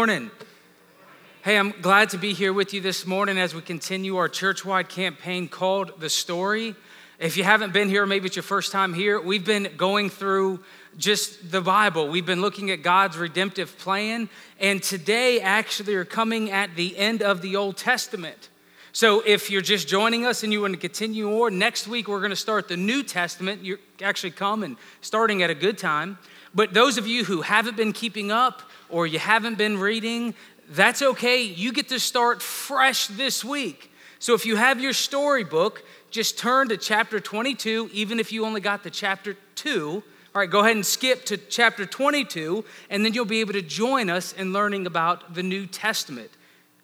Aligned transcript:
morning. 0.00 0.30
Hey, 1.42 1.58
I'm 1.58 1.74
glad 1.82 2.08
to 2.08 2.16
be 2.16 2.32
here 2.32 2.54
with 2.54 2.72
you 2.72 2.80
this 2.80 3.04
morning 3.04 3.36
as 3.36 3.54
we 3.54 3.60
continue 3.60 4.16
our 4.16 4.30
church 4.30 4.64
wide 4.64 4.88
campaign 4.88 5.46
called 5.46 6.00
The 6.00 6.08
Story. 6.08 6.74
If 7.18 7.36
you 7.36 7.44
haven't 7.44 7.74
been 7.74 7.90
here, 7.90 8.06
maybe 8.06 8.24
it's 8.24 8.34
your 8.34 8.42
first 8.42 8.72
time 8.72 8.94
here, 8.94 9.20
we've 9.20 9.44
been 9.44 9.68
going 9.76 10.08
through 10.08 10.60
just 10.96 11.50
the 11.50 11.60
Bible. 11.60 12.08
We've 12.08 12.24
been 12.24 12.40
looking 12.40 12.70
at 12.70 12.82
God's 12.82 13.18
redemptive 13.18 13.76
plan, 13.76 14.30
and 14.58 14.82
today 14.82 15.38
actually 15.38 15.94
are 15.96 16.06
coming 16.06 16.50
at 16.50 16.76
the 16.76 16.96
end 16.96 17.20
of 17.20 17.42
the 17.42 17.56
Old 17.56 17.76
Testament. 17.76 18.48
So 18.92 19.22
if 19.26 19.50
you're 19.50 19.60
just 19.60 19.86
joining 19.86 20.24
us 20.24 20.42
and 20.42 20.50
you 20.50 20.62
want 20.62 20.72
to 20.72 20.80
continue 20.80 21.42
on, 21.42 21.58
next 21.58 21.86
week 21.86 22.08
we're 22.08 22.20
going 22.20 22.30
to 22.30 22.36
start 22.36 22.68
the 22.68 22.76
New 22.78 23.02
Testament. 23.02 23.62
You're 23.62 23.80
actually 24.00 24.30
coming, 24.30 24.78
starting 25.02 25.42
at 25.42 25.50
a 25.50 25.54
good 25.54 25.76
time. 25.76 26.16
But 26.54 26.72
those 26.74 26.96
of 26.98 27.06
you 27.06 27.24
who 27.24 27.42
haven't 27.42 27.76
been 27.76 27.92
keeping 27.92 28.30
up 28.32 28.62
or 28.90 29.06
you 29.06 29.18
haven't 29.18 29.58
been 29.58 29.78
reading, 29.78 30.34
that's 30.70 31.02
okay. 31.02 31.42
You 31.42 31.72
get 31.72 31.88
to 31.88 31.98
start 31.98 32.42
fresh 32.42 33.06
this 33.08 33.44
week. 33.44 33.90
So 34.18 34.34
if 34.34 34.44
you 34.46 34.56
have 34.56 34.80
your 34.80 34.92
storybook, 34.92 35.82
just 36.10 36.38
turn 36.38 36.68
to 36.68 36.76
chapter 36.76 37.20
22, 37.20 37.90
even 37.92 38.20
if 38.20 38.32
you 38.32 38.44
only 38.44 38.60
got 38.60 38.82
to 38.82 38.90
chapter 38.90 39.36
2. 39.54 40.02
All 40.32 40.40
right, 40.40 40.50
go 40.50 40.60
ahead 40.60 40.76
and 40.76 40.86
skip 40.86 41.24
to 41.26 41.36
chapter 41.36 41.84
22, 41.86 42.64
and 42.88 43.04
then 43.04 43.14
you'll 43.14 43.24
be 43.24 43.40
able 43.40 43.54
to 43.54 43.62
join 43.62 44.08
us 44.08 44.32
in 44.32 44.52
learning 44.52 44.86
about 44.86 45.34
the 45.34 45.42
New 45.42 45.66
Testament. 45.66 46.30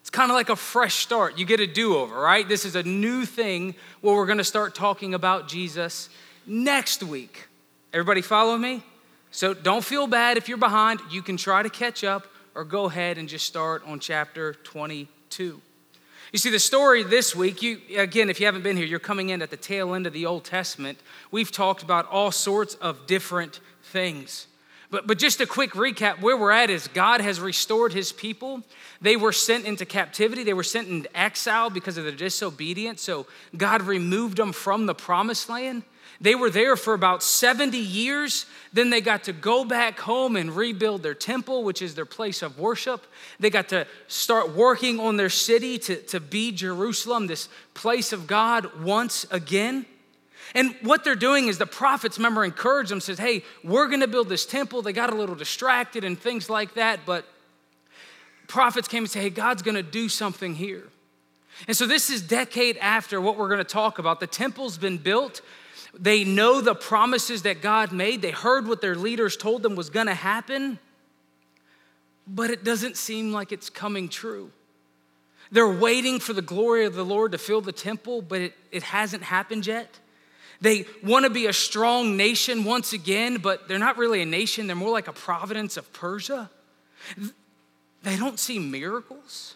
It's 0.01 0.09
kind 0.09 0.31
of 0.31 0.35
like 0.35 0.49
a 0.49 0.55
fresh 0.55 0.95
start. 0.95 1.37
You 1.37 1.45
get 1.45 1.59
a 1.59 1.67
do 1.67 1.95
over, 1.97 2.19
right? 2.19 2.47
This 2.47 2.65
is 2.65 2.75
a 2.75 2.83
new 2.83 3.25
thing 3.25 3.75
where 4.01 4.15
we're 4.15 4.25
going 4.25 4.37
to 4.37 4.43
start 4.43 4.73
talking 4.73 5.13
about 5.13 5.47
Jesus 5.47 6.09
next 6.45 7.03
week. 7.03 7.47
Everybody 7.93 8.21
follow 8.21 8.57
me? 8.57 8.83
So 9.37 9.53
don't 9.53 9.85
feel 9.85 10.07
bad 10.07 10.37
if 10.37 10.49
you're 10.49 10.57
behind. 10.57 10.99
You 11.11 11.21
can 11.21 11.37
try 11.37 11.61
to 11.61 11.69
catch 11.69 12.03
up 12.03 12.25
or 12.55 12.63
go 12.63 12.85
ahead 12.85 13.19
and 13.19 13.29
just 13.29 13.45
start 13.45 13.83
on 13.85 13.99
chapter 13.99 14.55
22. 14.63 15.61
You 16.31 16.39
see, 16.39 16.49
the 16.49 16.57
story 16.57 17.03
this 17.03 17.35
week, 17.35 17.61
you, 17.61 17.79
again, 17.97 18.31
if 18.31 18.39
you 18.39 18.47
haven't 18.47 18.63
been 18.63 18.75
here, 18.75 18.87
you're 18.87 18.97
coming 18.97 19.29
in 19.29 19.43
at 19.43 19.51
the 19.51 19.55
tail 19.55 19.93
end 19.93 20.07
of 20.07 20.13
the 20.13 20.25
Old 20.25 20.43
Testament. 20.43 20.97
We've 21.29 21.51
talked 21.51 21.83
about 21.83 22.09
all 22.09 22.31
sorts 22.31 22.73
of 22.73 23.05
different 23.05 23.59
things. 23.83 24.47
But, 24.89 25.05
but 25.05 25.19
just 25.19 25.41
a 25.41 25.45
quick 25.45 25.71
recap 25.71 26.21
where 26.21 26.37
we're 26.37 26.51
at 26.51 26.69
is 26.69 26.87
God 26.87 27.19
has 27.19 27.41
restored 27.41 27.91
his 27.91 28.13
people. 28.13 28.63
They 29.01 29.17
were 29.17 29.33
sent 29.33 29.65
into 29.65 29.85
captivity, 29.85 30.43
they 30.43 30.53
were 30.53 30.63
sent 30.63 30.87
into 30.87 31.17
exile 31.17 31.69
because 31.69 31.97
of 31.97 32.05
their 32.05 32.13
disobedience. 32.13 33.01
So 33.01 33.27
God 33.55 33.81
removed 33.81 34.37
them 34.37 34.53
from 34.53 34.85
the 34.85 34.95
promised 34.95 35.49
land. 35.49 35.83
They 36.19 36.35
were 36.35 36.49
there 36.49 36.75
for 36.75 36.93
about 36.93 37.21
70 37.21 37.77
years. 37.77 38.47
Then 38.73 38.89
they 38.89 39.01
got 39.01 39.25
to 39.25 39.33
go 39.33 39.63
back 39.63 39.99
home 39.99 40.35
and 40.35 40.55
rebuild 40.55 41.03
their 41.03 41.13
temple, 41.13 41.63
which 41.63 41.81
is 41.81 41.93
their 41.93 42.05
place 42.05 42.41
of 42.41 42.57
worship. 42.57 43.05
They 43.39 43.49
got 43.49 43.69
to 43.69 43.85
start 44.07 44.55
working 44.55 44.99
on 44.99 45.17
their 45.17 45.29
city 45.29 45.77
to, 45.79 45.97
to 46.03 46.19
be 46.19 46.51
Jerusalem, 46.51 47.27
this 47.27 47.49
place 47.73 48.13
of 48.13 48.25
God, 48.25 48.81
once 48.81 49.27
again. 49.29 49.85
And 50.55 50.75
what 50.81 51.03
they're 51.03 51.15
doing 51.15 51.47
is 51.47 51.57
the 51.57 51.65
prophets, 51.65 52.17
remember, 52.17 52.43
encourage 52.43 52.89
them, 52.89 53.01
says, 53.01 53.19
hey, 53.19 53.43
we're 53.63 53.87
gonna 53.87 54.07
build 54.07 54.29
this 54.29 54.45
temple. 54.45 54.81
They 54.81 54.93
got 54.93 55.11
a 55.11 55.15
little 55.15 55.35
distracted 55.35 56.03
and 56.03 56.19
things 56.19 56.49
like 56.49 56.75
that, 56.75 57.01
but 57.05 57.25
prophets 58.47 58.87
came 58.87 59.03
and 59.03 59.09
say, 59.09 59.21
hey, 59.21 59.29
God's 59.29 59.61
gonna 59.61 59.83
do 59.83 60.09
something 60.09 60.55
here. 60.55 60.87
And 61.67 61.75
so 61.75 61.85
this 61.87 62.09
is 62.09 62.21
decade 62.21 62.77
after 62.77 63.19
what 63.19 63.37
we're 63.37 63.49
gonna 63.49 63.63
talk 63.63 63.99
about. 63.99 64.19
The 64.19 64.27
temple's 64.27 64.77
been 64.77 64.97
built, 64.97 65.41
they 65.99 66.23
know 66.23 66.61
the 66.61 66.75
promises 66.75 67.43
that 67.43 67.61
God 67.61 67.91
made. 67.91 68.21
They 68.21 68.31
heard 68.31 68.67
what 68.67 68.81
their 68.81 68.95
leaders 68.95 69.35
told 69.37 69.63
them 69.63 69.75
was 69.75 69.89
going 69.89 70.07
to 70.07 70.13
happen, 70.13 70.79
but 72.27 72.49
it 72.49 72.63
doesn't 72.63 72.97
seem 72.97 73.31
like 73.31 73.51
it's 73.51 73.69
coming 73.69 74.09
true. 74.09 74.51
They're 75.51 75.67
waiting 75.67 76.19
for 76.19 76.33
the 76.33 76.41
glory 76.41 76.85
of 76.85 76.93
the 76.93 77.05
Lord 77.05 77.31
to 77.31 77.37
fill 77.37 77.61
the 77.61 77.71
temple, 77.71 78.21
but 78.21 78.41
it, 78.41 78.53
it 78.71 78.83
hasn't 78.83 79.23
happened 79.23 79.65
yet. 79.65 79.99
They 80.59 80.85
want 81.03 81.25
to 81.25 81.29
be 81.29 81.45
a 81.45 81.53
strong 81.53 82.17
nation 82.17 82.63
once 82.63 82.93
again, 82.93 83.37
but 83.37 83.67
they're 83.67 83.79
not 83.79 83.97
really 83.97 84.21
a 84.21 84.25
nation. 84.25 84.67
They're 84.67 84.75
more 84.75 84.91
like 84.91 85.07
a 85.07 85.13
providence 85.13 85.77
of 85.77 85.91
Persia. 85.93 86.49
They 88.03 88.17
don't 88.17 88.39
see 88.39 88.59
miracles. 88.59 89.55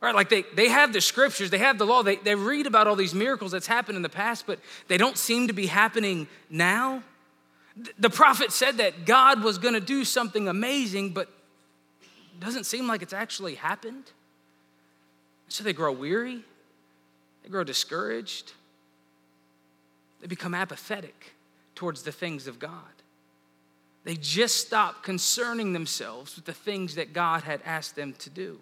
Right, 0.00 0.14
like 0.14 0.28
they, 0.28 0.44
they 0.54 0.68
have 0.68 0.92
the 0.92 1.00
scriptures, 1.00 1.50
they 1.50 1.58
have 1.58 1.76
the 1.76 1.84
law, 1.84 2.04
they, 2.04 2.16
they 2.16 2.36
read 2.36 2.68
about 2.68 2.86
all 2.86 2.94
these 2.94 3.14
miracles 3.14 3.50
that's 3.50 3.66
happened 3.66 3.96
in 3.96 4.02
the 4.02 4.08
past, 4.08 4.46
but 4.46 4.60
they 4.86 4.96
don't 4.96 5.18
seem 5.18 5.48
to 5.48 5.52
be 5.52 5.66
happening 5.66 6.28
now. 6.48 7.02
The 7.98 8.08
prophet 8.08 8.52
said 8.52 8.76
that 8.76 9.06
God 9.06 9.42
was 9.42 9.58
gonna 9.58 9.80
do 9.80 10.04
something 10.04 10.46
amazing, 10.46 11.14
but 11.14 11.28
doesn't 12.38 12.64
seem 12.64 12.86
like 12.86 13.02
it's 13.02 13.12
actually 13.12 13.56
happened. 13.56 14.04
So 15.48 15.64
they 15.64 15.72
grow 15.72 15.90
weary, 15.90 16.44
they 17.42 17.48
grow 17.48 17.64
discouraged, 17.64 18.52
they 20.20 20.26
become 20.26 20.54
apathetic 20.54 21.34
towards 21.74 22.02
the 22.02 22.12
things 22.12 22.46
of 22.46 22.58
God. 22.58 22.72
They 24.04 24.16
just 24.16 24.56
stop 24.56 25.02
concerning 25.02 25.72
themselves 25.72 26.36
with 26.36 26.44
the 26.44 26.52
things 26.52 26.94
that 26.94 27.12
God 27.12 27.42
had 27.42 27.60
asked 27.64 27.94
them 27.94 28.14
to 28.20 28.30
do. 28.30 28.58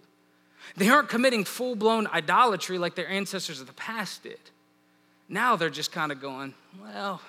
They 0.76 0.88
aren't 0.88 1.08
committing 1.08 1.44
full 1.44 1.76
blown 1.76 2.06
idolatry 2.08 2.78
like 2.78 2.94
their 2.94 3.08
ancestors 3.08 3.60
of 3.60 3.66
the 3.66 3.72
past 3.74 4.22
did. 4.22 4.40
Now 5.28 5.56
they're 5.56 5.70
just 5.70 5.92
kind 5.92 6.10
of 6.10 6.20
going, 6.20 6.54
well, 6.82 7.20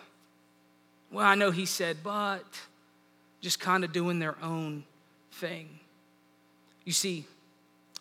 well, 1.12 1.26
I 1.26 1.36
know 1.36 1.52
he 1.52 1.66
said, 1.66 1.98
but 2.04 2.44
just 3.42 3.60
kind 3.60 3.84
of 3.84 3.94
doing 3.94 4.20
their 4.20 4.36
own 4.42 4.84
thing. 5.34 5.70
You 6.84 6.94
see, 6.94 7.26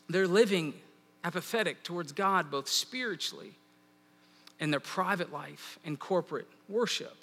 they're 0.08 0.26
living 0.26 0.75
apathetic 1.25 1.82
towards 1.82 2.12
God 2.12 2.50
both 2.50 2.69
spiritually 2.69 3.53
in 4.61 4.71
their 4.71 4.81
private 4.81 5.33
life 5.33 5.78
and 5.84 5.99
corporate 5.99 6.49
worship. 6.69 7.17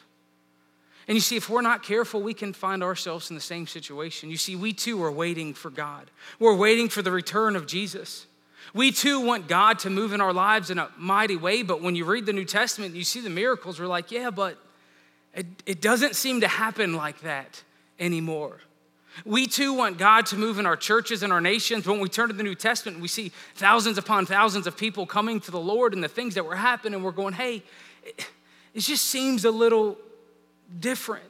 And 1.07 1.16
you 1.16 1.21
see, 1.21 1.35
if 1.35 1.49
we're 1.49 1.61
not 1.61 1.83
careful, 1.83 2.21
we 2.21 2.33
can 2.33 2.53
find 2.53 2.81
ourselves 2.81 3.29
in 3.29 3.35
the 3.35 3.41
same 3.41 3.67
situation. 3.67 4.29
You 4.29 4.38
see, 4.38 4.55
we 4.55 4.71
too 4.71 5.03
are 5.03 5.11
waiting 5.11 5.53
for 5.53 5.69
God. 5.69 6.09
We're 6.39 6.55
waiting 6.55 6.88
for 6.88 7.01
the 7.01 7.11
return 7.11 7.55
of 7.55 7.67
Jesus. 7.67 8.25
We 8.73 8.91
too 8.91 9.19
want 9.19 9.47
God 9.47 9.79
to 9.79 9.89
move 9.89 10.13
in 10.13 10.21
our 10.21 10.31
lives 10.31 10.69
in 10.69 10.79
a 10.79 10.89
mighty 10.97 11.35
way, 11.35 11.61
but 11.61 11.81
when 11.81 11.95
you 11.95 12.05
read 12.05 12.25
the 12.25 12.33
New 12.33 12.45
Testament, 12.45 12.95
you 12.95 13.03
see 13.03 13.19
the 13.19 13.29
miracles, 13.29 13.79
we're 13.79 13.88
like, 13.88 14.11
yeah, 14.11 14.29
but 14.29 14.57
it, 15.33 15.45
it 15.65 15.81
doesn't 15.81 16.15
seem 16.15 16.41
to 16.41 16.47
happen 16.47 16.94
like 16.94 17.19
that 17.21 17.63
anymore. 18.00 18.59
We 19.25 19.47
too 19.47 19.74
want 19.74 19.97
God 19.97 20.25
to 20.28 20.38
move 20.38 20.59
in 20.59 20.66
our 20.66 20.75
churches 20.75 21.24
and 21.24 21.31
our 21.31 21.41
nations. 21.41 21.88
When 21.88 22.00
we 22.00 22.09
turn 22.09 22.29
to 22.29 22.34
the 22.34 22.44
New 22.44 22.56
Testament, 22.56 23.00
we 23.00 23.07
see 23.07 23.31
thousands 23.56 23.97
upon 23.97 24.25
thousands 24.25 24.68
of 24.68 24.75
people 24.75 25.06
coming 25.06 25.40
to 25.41 25.51
the 25.51 25.59
Lord 25.59 25.94
and 25.94 26.03
the 26.03 26.07
things 26.07 26.35
that 26.35 26.46
were 26.46 26.56
happening. 26.56 27.03
We're 27.03 27.12
going, 27.12 27.34
hey, 27.34 27.63
it, 28.03 28.28
it 28.74 28.79
just 28.79 29.06
seems 29.06 29.46
a 29.46 29.51
little 29.51 29.97
different? 30.79 31.24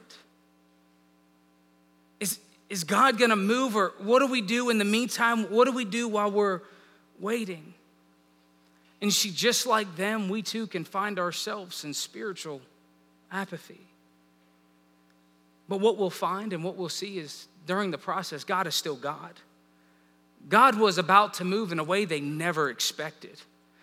Is, 2.20 2.38
is 2.70 2.84
God 2.84 3.18
gonna 3.18 3.36
move, 3.36 3.76
or 3.76 3.92
what 3.98 4.20
do 4.20 4.26
we 4.26 4.40
do 4.40 4.70
in 4.70 4.78
the 4.78 4.84
meantime? 4.84 5.44
What 5.50 5.66
do 5.66 5.72
we 5.72 5.84
do 5.84 6.08
while 6.08 6.30
we're 6.30 6.60
waiting? 7.20 7.74
And 9.02 9.12
see, 9.12 9.30
just 9.30 9.66
like 9.66 9.96
them, 9.96 10.28
we 10.28 10.42
too 10.42 10.66
can 10.66 10.84
find 10.84 11.18
ourselves 11.18 11.84
in 11.84 11.92
spiritual 11.92 12.62
apathy. 13.30 13.80
But 15.68 15.80
what 15.80 15.98
we'll 15.98 16.10
find 16.10 16.52
and 16.52 16.62
what 16.64 16.76
we'll 16.76 16.88
see 16.88 17.18
is 17.18 17.46
during 17.66 17.90
the 17.90 17.98
process, 17.98 18.44
God 18.44 18.66
is 18.66 18.74
still 18.74 18.96
God. 18.96 19.32
God 20.48 20.78
was 20.78 20.98
about 20.98 21.34
to 21.34 21.44
move 21.44 21.72
in 21.72 21.78
a 21.78 21.84
way 21.84 22.04
they 22.04 22.20
never 22.20 22.68
expected. 22.68 23.40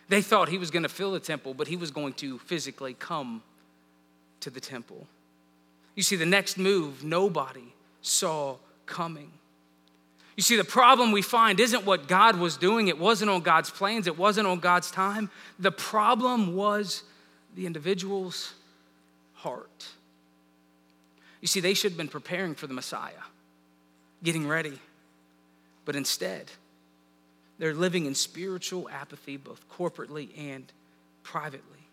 They 0.10 0.22
thought 0.22 0.50
he 0.50 0.58
was 0.58 0.72
going 0.72 0.84
to 0.84 0.90
fill 0.90 1.14
the 1.14 1.20
temple, 1.20 1.54
but 1.54 1.68
he 1.68 1.76
was 1.76 1.90
going 1.90 2.14
to 2.16 2.38
physically 2.40 2.94
come 2.94 3.42
to 4.42 4.50
the 4.50 4.60
temple. 4.60 5.08
You 5.96 6.04
see, 6.04 6.16
the 6.16 6.26
next 6.26 6.58
move, 6.58 7.04
nobody 7.04 7.74
saw 8.02 8.58
coming. 8.86 9.32
You 10.36 10.44
see, 10.44 10.56
the 10.56 10.64
problem 10.64 11.12
we 11.12 11.22
find 11.22 11.60
isn't 11.60 11.86
what 11.86 12.08
God 12.08 12.38
was 12.38 12.58
doing, 12.58 12.88
it 12.88 12.98
wasn't 12.98 13.30
on 13.30 13.42
God's 13.42 13.70
plans, 13.70 14.08
it 14.08 14.18
wasn't 14.18 14.48
on 14.48 14.60
God's 14.60 14.92
time. 14.92 15.30
The 15.60 15.72
problem 15.72 16.56
was 16.56 17.04
the 17.56 17.66
individual's 17.66 18.54
heart. 19.34 19.88
You 21.42 21.48
see, 21.48 21.60
they 21.60 21.74
should 21.74 21.92
have 21.92 21.98
been 21.98 22.08
preparing 22.08 22.56
for 22.56 22.68
the 22.68 22.74
Messiah, 22.74 23.12
getting 24.24 24.48
ready. 24.48 24.80
But 25.86 25.96
instead, 25.96 26.52
they're 27.58 27.74
living 27.74 28.06
in 28.06 28.16
spiritual 28.16 28.90
apathy, 28.90 29.38
both 29.38 29.68
corporately 29.70 30.30
and 30.38 30.72
privately. 31.24 31.88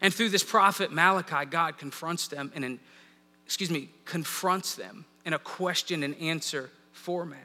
And 0.00 0.12
through 0.12 0.30
this 0.30 0.42
prophet 0.42 0.92
Malachi, 0.92 1.44
God 1.46 1.78
confronts 1.78 2.28
them 2.28 2.52
in 2.54 2.80
excuse 3.44 3.70
me, 3.70 3.88
confronts 4.04 4.76
them 4.76 5.04
in 5.24 5.32
a 5.32 5.38
question 5.38 6.02
and 6.02 6.16
answer 6.16 6.70
format. 6.92 7.38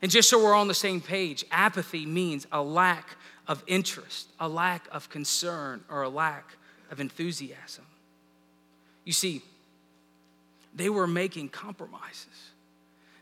And 0.00 0.10
just 0.10 0.30
so 0.30 0.42
we're 0.42 0.54
on 0.54 0.68
the 0.68 0.74
same 0.74 1.00
page, 1.00 1.44
apathy 1.50 2.06
means 2.06 2.46
a 2.50 2.62
lack 2.62 3.16
of 3.46 3.62
interest, 3.66 4.28
a 4.40 4.48
lack 4.48 4.88
of 4.90 5.10
concern, 5.10 5.84
or 5.90 6.02
a 6.02 6.08
lack 6.08 6.56
of 6.90 7.00
enthusiasm. 7.00 7.84
You 9.04 9.12
see, 9.12 9.42
They 10.74 10.88
were 10.88 11.06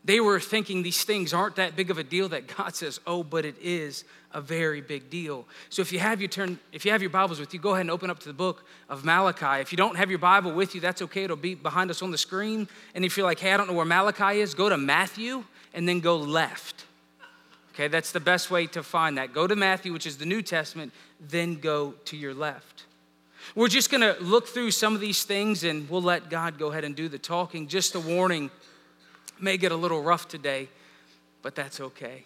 thinking 0.05 0.83
these 0.83 1.03
things 1.03 1.33
aren't 1.33 1.55
that 1.55 1.75
big 1.75 1.89
of 1.89 1.97
a 1.97 2.03
deal 2.03 2.29
that 2.29 2.47
God 2.55 2.75
says, 2.75 2.99
"Oh, 3.07 3.23
but 3.23 3.45
it 3.45 3.55
is 3.61 4.03
a 4.31 4.41
very 4.41 4.81
big 4.81 5.09
deal." 5.09 5.47
So 5.69 5.81
if 5.81 5.91
you 5.91 5.99
have 5.99 6.19
your 6.19 6.27
turn 6.27 6.59
if 6.71 6.85
you 6.85 6.91
have 6.91 7.01
your 7.01 7.09
Bibles 7.09 7.39
with 7.39 7.53
you, 7.53 7.59
go 7.59 7.71
ahead 7.71 7.81
and 7.81 7.91
open 7.91 8.09
up 8.09 8.19
to 8.19 8.27
the 8.27 8.33
book 8.33 8.65
of 8.89 9.05
Malachi. 9.05 9.61
If 9.61 9.71
you 9.71 9.77
don't 9.77 9.95
have 9.95 10.09
your 10.09 10.19
Bible 10.19 10.51
with 10.51 10.75
you, 10.75 10.81
that's 10.81 11.01
okay. 11.03 11.23
It'll 11.23 11.37
be 11.37 11.55
behind 11.55 11.89
us 11.89 12.01
on 12.01 12.11
the 12.11 12.17
screen. 12.17 12.67
And 12.93 13.05
if 13.05 13.15
you're 13.15 13.25
like, 13.25 13.39
"Hey, 13.39 13.53
I 13.53 13.57
don't 13.57 13.67
know 13.67 13.73
where 13.73 13.85
Malachi 13.85 14.41
is," 14.41 14.53
go 14.53 14.69
to 14.69 14.77
Matthew 14.77 15.45
and 15.73 15.87
then 15.87 15.99
go 15.99 16.17
left. 16.17 16.85
Okay, 17.73 17.87
that's 17.87 18.11
the 18.11 18.19
best 18.19 18.51
way 18.51 18.67
to 18.67 18.83
find 18.83 19.17
that. 19.17 19.33
Go 19.33 19.47
to 19.47 19.55
Matthew, 19.55 19.93
which 19.93 20.05
is 20.05 20.17
the 20.17 20.25
New 20.25 20.43
Testament, 20.43 20.93
then 21.19 21.55
go 21.55 21.95
to 22.05 22.15
your 22.15 22.33
left. 22.33 22.83
We're 23.55 23.67
just 23.67 23.89
gonna 23.89 24.15
look 24.19 24.47
through 24.47 24.71
some 24.71 24.95
of 24.95 25.01
these 25.01 25.23
things 25.23 25.63
and 25.63 25.89
we'll 25.89 26.01
let 26.01 26.29
God 26.29 26.59
go 26.59 26.71
ahead 26.71 26.83
and 26.83 26.95
do 26.95 27.09
the 27.09 27.17
talking. 27.17 27.67
Just 27.67 27.95
a 27.95 27.99
warning 27.99 28.51
may 29.43 29.57
get 29.57 29.71
a 29.71 29.75
little 29.75 30.01
rough 30.01 30.27
today, 30.27 30.69
but 31.41 31.53
that's 31.53 31.79
okay. 31.79 32.23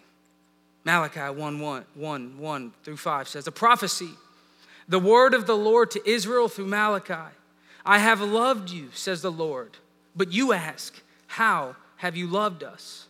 Malachi 0.84 1.20
1 1.20 1.60
1, 1.60 1.84
1, 1.94 2.38
1 2.38 2.72
through 2.84 2.96
5 2.96 3.28
says, 3.28 3.46
A 3.46 3.52
prophecy, 3.52 4.10
the 4.88 4.98
word 4.98 5.34
of 5.34 5.46
the 5.46 5.56
Lord 5.56 5.90
to 5.90 6.10
Israel 6.10 6.48
through 6.48 6.66
Malachi. 6.66 7.34
I 7.84 7.98
have 7.98 8.20
loved 8.20 8.70
you, 8.70 8.88
says 8.94 9.22
the 9.22 9.32
Lord. 9.32 9.76
But 10.16 10.32
you 10.32 10.52
ask, 10.52 10.94
How 11.26 11.76
have 11.96 12.16
you 12.16 12.26
loved 12.26 12.62
us? 12.62 13.06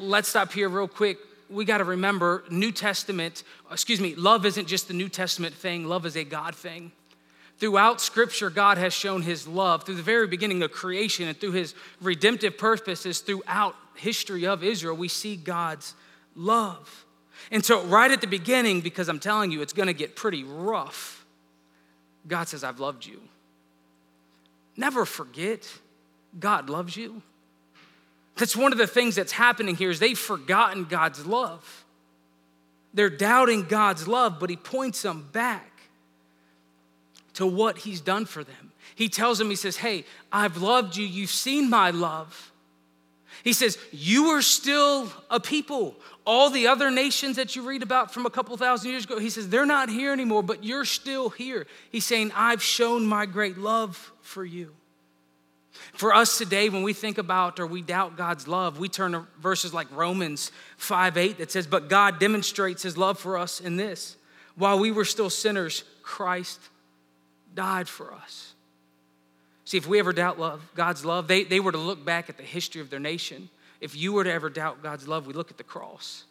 Let's 0.00 0.28
stop 0.28 0.52
here 0.52 0.68
real 0.68 0.88
quick. 0.88 1.18
We 1.48 1.64
got 1.64 1.78
to 1.78 1.84
remember 1.84 2.44
New 2.50 2.72
Testament, 2.72 3.42
excuse 3.70 4.00
me, 4.00 4.14
love 4.14 4.46
isn't 4.46 4.66
just 4.66 4.88
the 4.88 4.94
New 4.94 5.08
Testament 5.08 5.54
thing, 5.54 5.86
love 5.86 6.06
is 6.06 6.16
a 6.16 6.24
God 6.24 6.54
thing. 6.54 6.92
Throughout 7.60 8.00
Scripture, 8.00 8.48
God 8.48 8.78
has 8.78 8.94
shown 8.94 9.20
His 9.20 9.46
love 9.46 9.84
through 9.84 9.96
the 9.96 10.02
very 10.02 10.26
beginning 10.26 10.62
of 10.62 10.72
creation 10.72 11.28
and 11.28 11.38
through 11.38 11.52
His 11.52 11.74
redemptive 12.00 12.56
purposes 12.56 13.20
throughout 13.20 13.76
history 13.94 14.46
of 14.46 14.64
Israel. 14.64 14.96
We 14.96 15.08
see 15.08 15.36
God's 15.36 15.94
love. 16.34 17.04
And 17.50 17.62
so, 17.62 17.84
right 17.84 18.10
at 18.10 18.22
the 18.22 18.26
beginning, 18.26 18.80
because 18.80 19.08
I'm 19.08 19.20
telling 19.20 19.52
you, 19.52 19.60
it's 19.60 19.74
going 19.74 19.88
to 19.88 19.94
get 19.94 20.16
pretty 20.16 20.42
rough, 20.42 21.24
God 22.26 22.48
says, 22.48 22.64
I've 22.64 22.80
loved 22.80 23.04
you. 23.04 23.20
Never 24.76 25.04
forget, 25.04 25.70
God 26.38 26.70
loves 26.70 26.96
you. 26.96 27.20
That's 28.36 28.56
one 28.56 28.72
of 28.72 28.78
the 28.78 28.86
things 28.86 29.16
that's 29.16 29.32
happening 29.32 29.76
here 29.76 29.90
is 29.90 29.98
they've 29.98 30.18
forgotten 30.18 30.84
God's 30.84 31.26
love. 31.26 31.84
They're 32.94 33.10
doubting 33.10 33.64
God's 33.64 34.08
love, 34.08 34.38
but 34.40 34.48
he 34.48 34.56
points 34.56 35.02
them 35.02 35.28
back 35.32 35.69
to 37.40 37.46
what 37.46 37.78
he's 37.78 38.00
done 38.00 38.24
for 38.24 38.44
them. 38.44 38.72
He 38.94 39.08
tells 39.08 39.38
them, 39.38 39.50
he 39.50 39.56
says, 39.56 39.76
Hey, 39.76 40.04
I've 40.32 40.58
loved 40.58 40.96
you. 40.96 41.06
You've 41.06 41.30
seen 41.30 41.68
my 41.68 41.90
love. 41.90 42.52
He 43.42 43.52
says, 43.52 43.78
You 43.92 44.28
are 44.28 44.42
still 44.42 45.10
a 45.30 45.40
people. 45.40 45.96
All 46.26 46.50
the 46.50 46.66
other 46.66 46.90
nations 46.90 47.36
that 47.36 47.56
you 47.56 47.62
read 47.62 47.82
about 47.82 48.12
from 48.12 48.26
a 48.26 48.30
couple 48.30 48.56
thousand 48.56 48.90
years 48.90 49.04
ago, 49.04 49.18
he 49.18 49.30
says, 49.30 49.48
They're 49.48 49.66
not 49.66 49.88
here 49.88 50.12
anymore, 50.12 50.42
but 50.42 50.64
you're 50.64 50.84
still 50.84 51.30
here. 51.30 51.66
He's 51.90 52.06
saying, 52.06 52.32
I've 52.34 52.62
shown 52.62 53.06
my 53.06 53.26
great 53.26 53.58
love 53.58 54.12
for 54.22 54.44
you. 54.44 54.74
For 55.94 56.14
us 56.14 56.38
today, 56.38 56.68
when 56.68 56.82
we 56.82 56.92
think 56.92 57.18
about 57.18 57.58
or 57.58 57.66
we 57.66 57.82
doubt 57.82 58.16
God's 58.16 58.46
love, 58.46 58.78
we 58.78 58.88
turn 58.88 59.12
to 59.12 59.26
verses 59.40 59.72
like 59.72 59.90
Romans 59.92 60.52
5 60.76 61.16
8 61.16 61.38
that 61.38 61.50
says, 61.50 61.66
But 61.66 61.88
God 61.88 62.18
demonstrates 62.18 62.82
his 62.82 62.96
love 62.96 63.18
for 63.18 63.38
us 63.38 63.60
in 63.60 63.76
this. 63.76 64.16
While 64.56 64.78
we 64.78 64.90
were 64.90 65.04
still 65.04 65.30
sinners, 65.30 65.84
Christ 66.02 66.60
died 67.54 67.88
for 67.88 68.12
us. 68.12 68.54
See, 69.64 69.76
if 69.76 69.86
we 69.86 69.98
ever 69.98 70.12
doubt 70.12 70.38
love, 70.38 70.62
God's 70.74 71.04
love, 71.04 71.28
they, 71.28 71.44
they 71.44 71.60
were 71.60 71.72
to 71.72 71.78
look 71.78 72.04
back 72.04 72.28
at 72.28 72.36
the 72.36 72.42
history 72.42 72.80
of 72.80 72.90
their 72.90 73.00
nation. 73.00 73.48
If 73.80 73.94
you 73.94 74.12
were 74.12 74.24
to 74.24 74.32
ever 74.32 74.50
doubt 74.50 74.82
God's 74.82 75.06
love, 75.06 75.26
we 75.26 75.32
look 75.32 75.50
at 75.50 75.58
the 75.58 75.64
cross. 75.64 76.24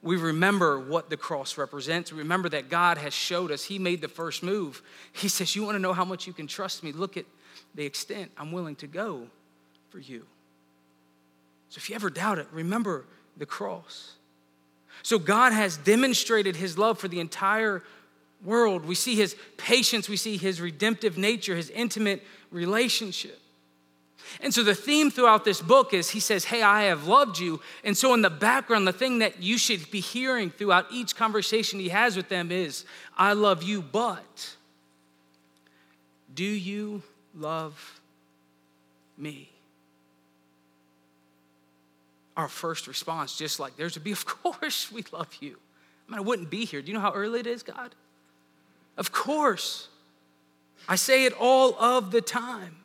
We 0.00 0.16
remember 0.16 0.78
what 0.78 1.10
the 1.10 1.16
cross 1.16 1.58
represents. 1.58 2.12
We 2.12 2.18
remember 2.18 2.48
that 2.50 2.68
God 2.68 2.98
has 2.98 3.12
showed 3.12 3.50
us. 3.50 3.64
He 3.64 3.78
made 3.78 4.00
the 4.00 4.08
first 4.08 4.42
move. 4.42 4.82
He 5.12 5.28
says, 5.28 5.56
You 5.56 5.64
want 5.64 5.74
to 5.74 5.80
know 5.80 5.92
how 5.92 6.04
much 6.04 6.26
you 6.26 6.32
can 6.32 6.46
trust 6.46 6.84
me? 6.84 6.92
Look 6.92 7.16
at 7.16 7.24
the 7.74 7.84
extent 7.84 8.30
I'm 8.36 8.52
willing 8.52 8.76
to 8.76 8.86
go 8.86 9.26
for 9.90 9.98
you. 9.98 10.24
So 11.70 11.78
if 11.78 11.90
you 11.90 11.96
ever 11.96 12.10
doubt 12.10 12.38
it, 12.38 12.46
remember 12.52 13.04
the 13.36 13.46
cross. 13.46 14.14
So 15.02 15.18
God 15.18 15.52
has 15.52 15.76
demonstrated 15.76 16.56
his 16.56 16.78
love 16.78 16.98
for 16.98 17.08
the 17.08 17.20
entire 17.20 17.82
world. 18.44 18.84
We 18.84 18.94
see 18.94 19.14
his 19.14 19.36
patience, 19.56 20.08
we 20.08 20.16
see 20.16 20.36
his 20.36 20.60
redemptive 20.60 21.18
nature, 21.18 21.56
his 21.56 21.70
intimate 21.70 22.22
relationship. 22.50 23.40
And 24.40 24.52
so 24.52 24.62
the 24.62 24.74
theme 24.74 25.10
throughout 25.10 25.44
this 25.44 25.60
book 25.60 25.94
is 25.94 26.10
he 26.10 26.20
says, 26.20 26.44
Hey, 26.44 26.62
I 26.62 26.84
have 26.84 27.06
loved 27.06 27.38
you. 27.38 27.60
And 27.82 27.96
so 27.96 28.14
in 28.14 28.22
the 28.22 28.30
background, 28.30 28.86
the 28.86 28.92
thing 28.92 29.20
that 29.20 29.42
you 29.42 29.58
should 29.58 29.90
be 29.90 30.00
hearing 30.00 30.50
throughout 30.50 30.86
each 30.90 31.16
conversation 31.16 31.80
he 31.80 31.88
has 31.88 32.16
with 32.16 32.28
them 32.28 32.52
is, 32.52 32.84
I 33.16 33.32
love 33.32 33.62
you, 33.62 33.82
but 33.82 34.54
do 36.34 36.44
you 36.44 37.02
love 37.34 38.00
me? 39.16 39.50
Our 42.36 42.48
first 42.48 42.86
response, 42.86 43.36
just 43.36 43.58
like 43.58 43.76
theirs, 43.76 43.94
would 43.94 44.04
be, 44.04 44.12
Of 44.12 44.26
course 44.26 44.92
we 44.92 45.04
love 45.12 45.34
you. 45.40 45.56
I 46.06 46.12
mean, 46.12 46.18
I 46.18 46.22
wouldn't 46.22 46.50
be 46.50 46.64
here. 46.64 46.80
Do 46.80 46.88
you 46.88 46.94
know 46.94 47.00
how 47.00 47.12
early 47.12 47.40
it 47.40 47.46
is, 47.46 47.62
God? 47.62 47.94
Of 48.98 49.12
course. 49.12 49.88
I 50.88 50.96
say 50.96 51.24
it 51.24 51.32
all 51.38 51.74
of 51.78 52.10
the 52.10 52.20
time. 52.20 52.76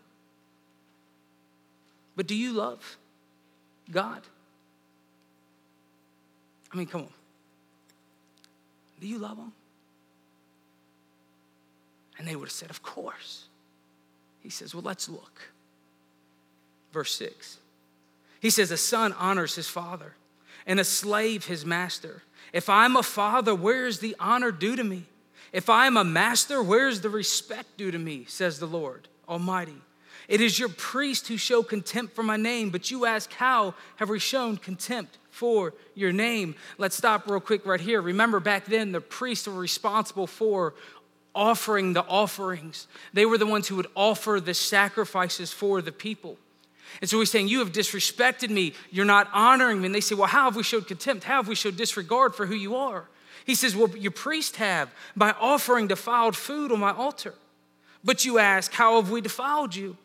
But 2.15 2.27
do 2.27 2.35
you 2.35 2.53
love 2.53 2.97
God? 3.91 4.21
I 6.71 6.77
mean, 6.77 6.87
come 6.87 7.01
on. 7.01 7.07
Do 9.01 9.07
you 9.07 9.17
love 9.17 9.37
Him? 9.37 9.51
And 12.17 12.27
they 12.27 12.35
would 12.35 12.45
have 12.45 12.51
said, 12.51 12.69
Of 12.69 12.83
course. 12.83 13.45
He 14.41 14.49
says, 14.49 14.75
Well, 14.75 14.83
let's 14.83 15.09
look. 15.09 15.41
Verse 16.91 17.15
6. 17.15 17.57
He 18.39 18.49
says, 18.51 18.69
A 18.69 18.77
son 18.77 19.13
honors 19.13 19.55
his 19.55 19.67
father, 19.67 20.13
and 20.67 20.79
a 20.79 20.83
slave 20.83 21.45
his 21.45 21.65
master. 21.65 22.21
If 22.51 22.69
I'm 22.69 22.95
a 22.95 23.03
father, 23.03 23.55
where 23.55 23.87
is 23.87 23.99
the 23.99 24.15
honor 24.19 24.51
due 24.51 24.75
to 24.75 24.83
me? 24.83 25.05
If 25.53 25.69
I 25.69 25.85
am 25.85 25.97
a 25.97 26.03
master, 26.03 26.61
where's 26.63 27.01
the 27.01 27.09
respect 27.09 27.77
due 27.77 27.91
to 27.91 27.99
me, 27.99 28.25
says 28.27 28.59
the 28.59 28.65
Lord 28.65 29.07
Almighty? 29.29 29.77
It 30.27 30.41
is 30.41 30.57
your 30.57 30.69
priests 30.69 31.27
who 31.27 31.37
show 31.37 31.61
contempt 31.61 32.15
for 32.15 32.23
my 32.23 32.37
name, 32.37 32.71
but 32.71 32.89
you 32.89 33.05
ask, 33.05 33.31
How 33.31 33.75
have 33.97 34.09
we 34.09 34.19
shown 34.19 34.57
contempt 34.57 35.19
for 35.29 35.73
your 35.93 36.11
name? 36.11 36.55
Let's 36.77 36.95
stop 36.95 37.27
real 37.27 37.39
quick 37.39 37.65
right 37.65 37.79
here. 37.79 38.01
Remember, 38.01 38.39
back 38.39 38.65
then, 38.65 38.91
the 38.91 39.01
priests 39.01 39.47
were 39.47 39.53
responsible 39.53 40.27
for 40.27 40.73
offering 41.35 41.93
the 41.93 42.03
offerings, 42.05 42.87
they 43.11 43.25
were 43.25 43.37
the 43.37 43.45
ones 43.45 43.67
who 43.67 43.75
would 43.75 43.87
offer 43.95 44.39
the 44.39 44.53
sacrifices 44.53 45.51
for 45.51 45.81
the 45.81 45.91
people. 45.91 46.37
And 47.01 47.09
so 47.09 47.19
he's 47.19 47.31
saying, 47.31 47.47
You 47.47 47.59
have 47.59 47.71
disrespected 47.71 48.49
me. 48.49 48.73
You're 48.91 49.05
not 49.05 49.29
honoring 49.33 49.79
me. 49.81 49.87
And 49.87 49.95
they 49.95 50.01
say, 50.01 50.15
Well, 50.15 50.27
how 50.27 50.45
have 50.45 50.55
we 50.55 50.63
showed 50.63 50.87
contempt? 50.87 51.23
How 51.23 51.37
have 51.37 51.47
we 51.47 51.55
showed 51.55 51.77
disregard 51.77 52.35
for 52.35 52.45
who 52.45 52.55
you 52.55 52.75
are? 52.75 53.07
He 53.45 53.55
says, 53.55 53.75
Well, 53.75 53.89
your 53.97 54.11
priest 54.11 54.57
have 54.57 54.89
by 55.15 55.31
offering 55.39 55.87
defiled 55.87 56.35
food 56.35 56.71
on 56.71 56.79
my 56.79 56.91
altar. 56.91 57.35
But 58.03 58.25
you 58.25 58.39
ask, 58.39 58.71
How 58.71 58.95
have 58.95 59.11
we 59.11 59.21
defiled 59.21 59.75
you? 59.75 59.97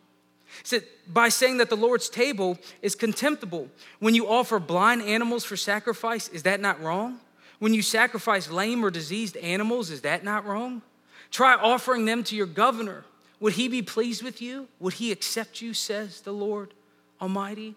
He 0.63 0.65
said, 0.65 0.85
By 1.07 1.29
saying 1.29 1.59
that 1.59 1.71
the 1.71 1.77
Lord's 1.77 2.09
table 2.09 2.59
is 2.83 2.95
contemptible. 2.95 3.69
When 3.99 4.15
you 4.15 4.29
offer 4.29 4.59
blind 4.59 5.03
animals 5.03 5.45
for 5.45 5.57
sacrifice, 5.57 6.29
is 6.29 6.43
that 6.45 6.61
not 6.61 6.81
wrong? 6.81 7.21
When 7.59 7.75
you 7.75 7.83
sacrifice 7.83 8.51
lame 8.51 8.85
or 8.85 8.91
diseased 8.91 9.37
animals, 9.37 9.91
is 9.91 10.03
that 10.03 10.25
not 10.25 10.47
wrong? 10.47 10.83
Try 11.31 11.55
offering 11.55 12.05
them 12.05 12.23
to 12.25 12.37
your 12.37 12.47
governor. 12.47 13.05
Would 13.41 13.55
he 13.55 13.69
be 13.69 13.83
pleased 13.83 14.23
with 14.23 14.41
you? 14.41 14.69
Would 14.81 14.95
he 14.95 15.13
accept 15.13 15.61
you, 15.61 15.75
says 15.75 16.21
the 16.21 16.33
Lord 16.33 16.75
Almighty? 17.21 17.75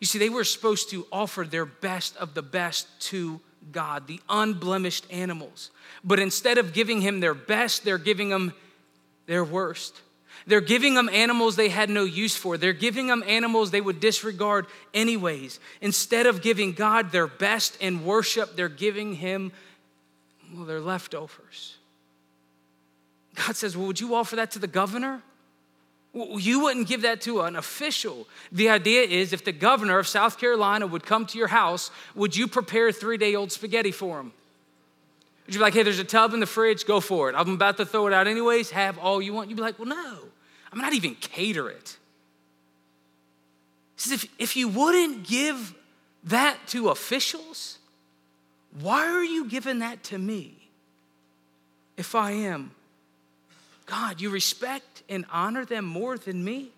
You 0.00 0.06
see, 0.06 0.18
they 0.18 0.28
were 0.28 0.44
supposed 0.44 0.90
to 0.90 1.06
offer 1.12 1.44
their 1.44 1.66
best 1.66 2.16
of 2.16 2.34
the 2.34 2.42
best 2.42 2.88
to 3.08 3.40
God, 3.72 4.06
the 4.06 4.20
unblemished 4.28 5.06
animals. 5.10 5.70
But 6.02 6.18
instead 6.18 6.58
of 6.58 6.72
giving 6.72 7.00
him 7.00 7.20
their 7.20 7.34
best, 7.34 7.84
they're 7.84 7.98
giving 7.98 8.30
him 8.30 8.52
their 9.26 9.44
worst. 9.44 10.00
They're 10.46 10.60
giving 10.60 10.94
them 10.94 11.08
animals 11.08 11.56
they 11.56 11.70
had 11.70 11.88
no 11.88 12.04
use 12.04 12.36
for. 12.36 12.58
They're 12.58 12.72
giving 12.72 13.06
them 13.06 13.24
animals 13.26 13.70
they 13.70 13.80
would 13.80 14.00
disregard 14.00 14.66
anyways. 14.92 15.58
Instead 15.80 16.26
of 16.26 16.42
giving 16.42 16.72
God 16.72 17.12
their 17.12 17.26
best 17.26 17.76
in 17.80 18.04
worship, 18.04 18.54
they're 18.54 18.68
giving 18.68 19.14
him, 19.14 19.52
well, 20.54 20.66
their 20.66 20.80
leftovers. 20.80 21.76
God 23.34 23.56
says, 23.56 23.76
Well, 23.76 23.86
would 23.86 24.00
you 24.00 24.14
offer 24.14 24.36
that 24.36 24.50
to 24.52 24.58
the 24.58 24.66
governor? 24.66 25.22
You 26.14 26.60
wouldn't 26.60 26.86
give 26.86 27.02
that 27.02 27.20
to 27.22 27.40
an 27.40 27.56
official. 27.56 28.28
The 28.52 28.68
idea 28.68 29.02
is 29.02 29.32
if 29.32 29.44
the 29.44 29.52
governor 29.52 29.98
of 29.98 30.06
South 30.06 30.38
Carolina 30.38 30.86
would 30.86 31.04
come 31.04 31.26
to 31.26 31.38
your 31.38 31.48
house, 31.48 31.90
would 32.14 32.36
you 32.36 32.46
prepare 32.46 32.92
three 32.92 33.16
day 33.16 33.34
old 33.34 33.50
spaghetti 33.50 33.90
for 33.90 34.20
him? 34.20 34.32
Would 35.46 35.54
you 35.54 35.58
be 35.58 35.64
like, 35.64 35.74
hey, 35.74 35.82
there's 35.82 35.98
a 35.98 36.04
tub 36.04 36.32
in 36.32 36.40
the 36.40 36.46
fridge, 36.46 36.86
go 36.86 37.00
for 37.00 37.28
it. 37.28 37.34
I'm 37.36 37.50
about 37.50 37.76
to 37.78 37.86
throw 37.86 38.06
it 38.06 38.12
out 38.12 38.28
anyways, 38.28 38.70
have 38.70 38.96
all 38.98 39.20
you 39.20 39.32
want. 39.32 39.50
You'd 39.50 39.56
be 39.56 39.62
like, 39.62 39.78
well, 39.78 39.88
no, 39.88 40.18
I'm 40.72 40.78
not 40.78 40.94
even 40.94 41.16
cater 41.16 41.68
it. 41.68 41.98
He 43.96 44.02
says, 44.02 44.12
if, 44.12 44.30
if 44.38 44.56
you 44.56 44.68
wouldn't 44.68 45.26
give 45.26 45.74
that 46.24 46.58
to 46.68 46.88
officials, 46.88 47.78
why 48.80 49.06
are 49.06 49.24
you 49.24 49.46
giving 49.46 49.80
that 49.80 50.02
to 50.04 50.18
me? 50.18 50.70
If 51.96 52.14
I 52.14 52.32
am 52.32 52.72
God, 53.86 54.20
you 54.20 54.30
respect 54.30 55.02
and 55.08 55.24
honor 55.30 55.64
them 55.64 55.84
more 55.84 56.16
than 56.16 56.42
me? 56.42 56.70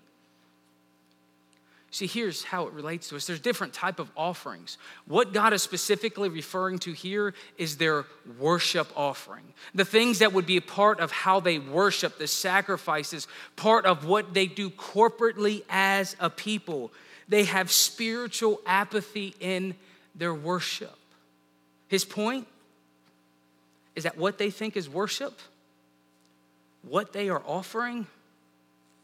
See, 1.96 2.06
here's 2.06 2.42
how 2.42 2.66
it 2.66 2.74
relates 2.74 3.08
to 3.08 3.16
us. 3.16 3.26
There's 3.26 3.40
different 3.40 3.72
type 3.72 4.00
of 4.00 4.10
offerings. 4.16 4.76
What 5.06 5.32
God 5.32 5.52
is 5.52 5.62
specifically 5.62 6.28
referring 6.28 6.78
to 6.80 6.92
here 6.92 7.32
is 7.56 7.78
their 7.78 8.04
worship 8.38 8.88
offering. 8.96 9.44
The 9.74 9.84
things 9.84 10.18
that 10.18 10.32
would 10.34 10.44
be 10.44 10.58
a 10.58 10.60
part 10.60 11.00
of 11.00 11.10
how 11.10 11.40
they 11.40 11.58
worship, 11.58 12.18
the 12.18 12.26
sacrifices, 12.26 13.28
part 13.54 13.86
of 13.86 14.04
what 14.04 14.34
they 14.34 14.46
do 14.46 14.68
corporately 14.68 15.62
as 15.70 16.16
a 16.20 16.28
people. 16.28 16.92
They 17.28 17.44
have 17.44 17.72
spiritual 17.72 18.60
apathy 18.66 19.34
in 19.40 19.74
their 20.14 20.34
worship. 20.34 20.98
His 21.88 22.04
point 22.04 22.46
is 23.94 24.04
that 24.04 24.18
what 24.18 24.38
they 24.38 24.50
think 24.50 24.76
is 24.76 24.88
worship, 24.88 25.38
what 26.88 27.12
they 27.12 27.28
are 27.28 27.42
offering, 27.46 28.06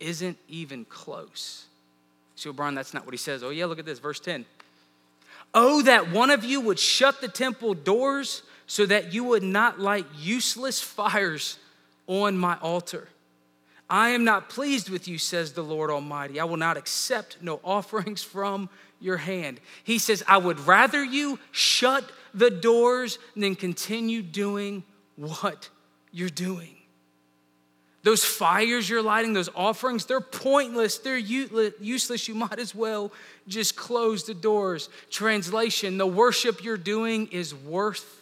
isn't 0.01 0.39
even 0.49 0.85
close 0.85 1.67
See, 2.43 2.51
Brian, 2.51 2.75
that's 2.75 2.93
not 2.93 3.05
what 3.05 3.15
he 3.15 3.19
says. 3.19 3.45
Oh, 3.45 3.51
yeah, 3.51 3.67
look 3.67 3.79
at 3.79 3.87
this, 3.87 4.01
verse 4.01 4.19
10. 4.19 4.45
Oh, 5.55 5.81
that 5.83 6.11
one 6.11 6.29
of 6.31 6.45
you 6.45 6.61
would 6.61 6.79
shut 6.79 7.21
the 7.21 7.29
temple 7.29 7.73
doors 7.73 8.43
so 8.67 8.85
that 8.87 9.15
you 9.15 9.23
would 9.23 9.45
not 9.45 9.79
light 9.79 10.07
useless 10.19 10.81
fires 10.81 11.59
on 12.09 12.37
my 12.37 12.57
altar. 12.59 13.07
I 13.89 14.09
am 14.09 14.25
not 14.25 14.49
pleased 14.49 14.89
with 14.89 15.07
you, 15.07 15.19
says 15.19 15.53
the 15.53 15.62
Lord 15.62 15.89
Almighty. 15.89 16.41
I 16.41 16.45
will 16.45 16.57
not 16.57 16.77
accept 16.77 17.37
no 17.41 17.61
offerings 17.65 18.25
from 18.25 18.69
your 18.99 19.19
hand. 19.19 19.61
He 19.85 19.99
says, 19.99 20.25
I 20.27 20.39
would 20.39 20.59
rather 20.67 21.05
you 21.05 21.39
shut 21.53 22.11
the 22.35 22.51
doors 22.51 23.21
than 23.37 23.55
continue 23.55 24.21
doing 24.21 24.83
what 25.15 25.69
you're 26.11 26.29
doing. 26.29 26.75
Those 28.03 28.25
fires 28.25 28.89
you're 28.89 29.03
lighting, 29.03 29.33
those 29.33 29.51
offerings, 29.55 30.07
they're 30.07 30.21
pointless, 30.21 30.99
they're 30.99 31.17
useless. 31.17 32.27
You 32.27 32.35
might 32.35 32.59
as 32.59 32.75
well 32.75 33.13
just 33.47 33.77
close 33.77 34.25
the 34.25 34.35
doors. 34.35 34.89
Translation 35.11 35.99
the 35.99 36.07
worship 36.07 36.65
you're 36.65 36.77
doing 36.77 37.29
is 37.29 37.55
worth. 37.55 38.21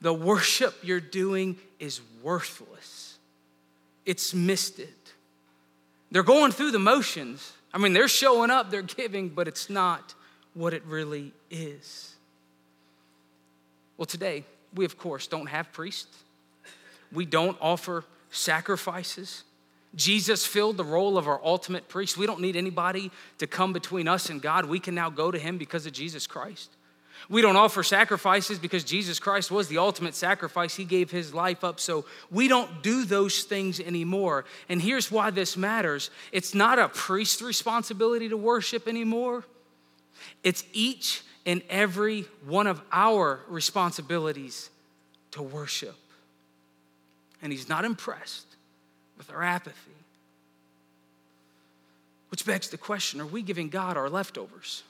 The 0.00 0.14
worship 0.14 0.74
you're 0.82 1.00
doing 1.00 1.58
is 1.78 2.00
worthless. 2.22 3.18
It's 4.06 4.32
missed 4.32 4.78
it. 4.78 4.94
They're 6.10 6.22
going 6.22 6.52
through 6.52 6.70
the 6.70 6.78
motions. 6.78 7.52
I 7.74 7.78
mean, 7.78 7.92
they're 7.92 8.08
showing 8.08 8.50
up, 8.50 8.70
they're 8.70 8.80
giving, 8.80 9.28
but 9.28 9.46
it's 9.46 9.68
not 9.68 10.14
what 10.54 10.72
it 10.72 10.82
really 10.86 11.32
is. 11.50 12.14
Well, 13.98 14.06
today, 14.06 14.44
we 14.74 14.86
of 14.86 14.96
course 14.96 15.26
don't 15.26 15.48
have 15.48 15.70
priests 15.72 16.24
we 17.12 17.24
don't 17.24 17.56
offer 17.60 18.04
sacrifices. 18.30 19.44
Jesus 19.94 20.46
filled 20.46 20.76
the 20.76 20.84
role 20.84 21.16
of 21.16 21.26
our 21.26 21.40
ultimate 21.42 21.88
priest. 21.88 22.16
We 22.16 22.26
don't 22.26 22.40
need 22.40 22.56
anybody 22.56 23.10
to 23.38 23.46
come 23.46 23.72
between 23.72 24.06
us 24.06 24.28
and 24.28 24.40
God. 24.40 24.66
We 24.66 24.80
can 24.80 24.94
now 24.94 25.10
go 25.10 25.30
to 25.30 25.38
Him 25.38 25.58
because 25.58 25.86
of 25.86 25.92
Jesus 25.92 26.26
Christ. 26.26 26.70
We 27.28 27.42
don't 27.42 27.56
offer 27.56 27.82
sacrifices 27.82 28.58
because 28.58 28.84
Jesus 28.84 29.18
Christ 29.18 29.50
was 29.50 29.66
the 29.66 29.78
ultimate 29.78 30.14
sacrifice. 30.14 30.76
He 30.76 30.84
gave 30.84 31.10
His 31.10 31.34
life 31.34 31.64
up. 31.64 31.80
So 31.80 32.04
we 32.30 32.48
don't 32.48 32.82
do 32.82 33.04
those 33.04 33.42
things 33.42 33.80
anymore. 33.80 34.44
And 34.68 34.80
here's 34.80 35.10
why 35.10 35.30
this 35.30 35.56
matters 35.56 36.10
it's 36.32 36.54
not 36.54 36.78
a 36.78 36.88
priest's 36.88 37.42
responsibility 37.42 38.28
to 38.28 38.36
worship 38.36 38.86
anymore, 38.86 39.44
it's 40.44 40.64
each 40.72 41.22
and 41.46 41.62
every 41.70 42.26
one 42.46 42.66
of 42.66 42.82
our 42.92 43.40
responsibilities 43.48 44.68
to 45.30 45.42
worship 45.42 45.96
and 47.42 47.52
he's 47.52 47.68
not 47.68 47.84
impressed 47.84 48.46
with 49.16 49.30
our 49.30 49.42
apathy. 49.42 49.92
Which 52.30 52.44
begs 52.44 52.68
the 52.68 52.78
question 52.78 53.20
are 53.20 53.26
we 53.26 53.42
giving 53.42 53.68
God 53.68 53.96
our 53.96 54.10
leftovers 54.10 54.82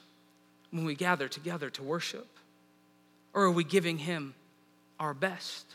when 0.71 0.85
we 0.85 0.95
gather 0.95 1.27
together 1.27 1.69
to 1.71 1.83
worship? 1.83 2.27
Or 3.33 3.43
are 3.43 3.51
we 3.51 3.63
giving 3.63 3.99
him 3.99 4.33
our 4.99 5.13
best? 5.13 5.65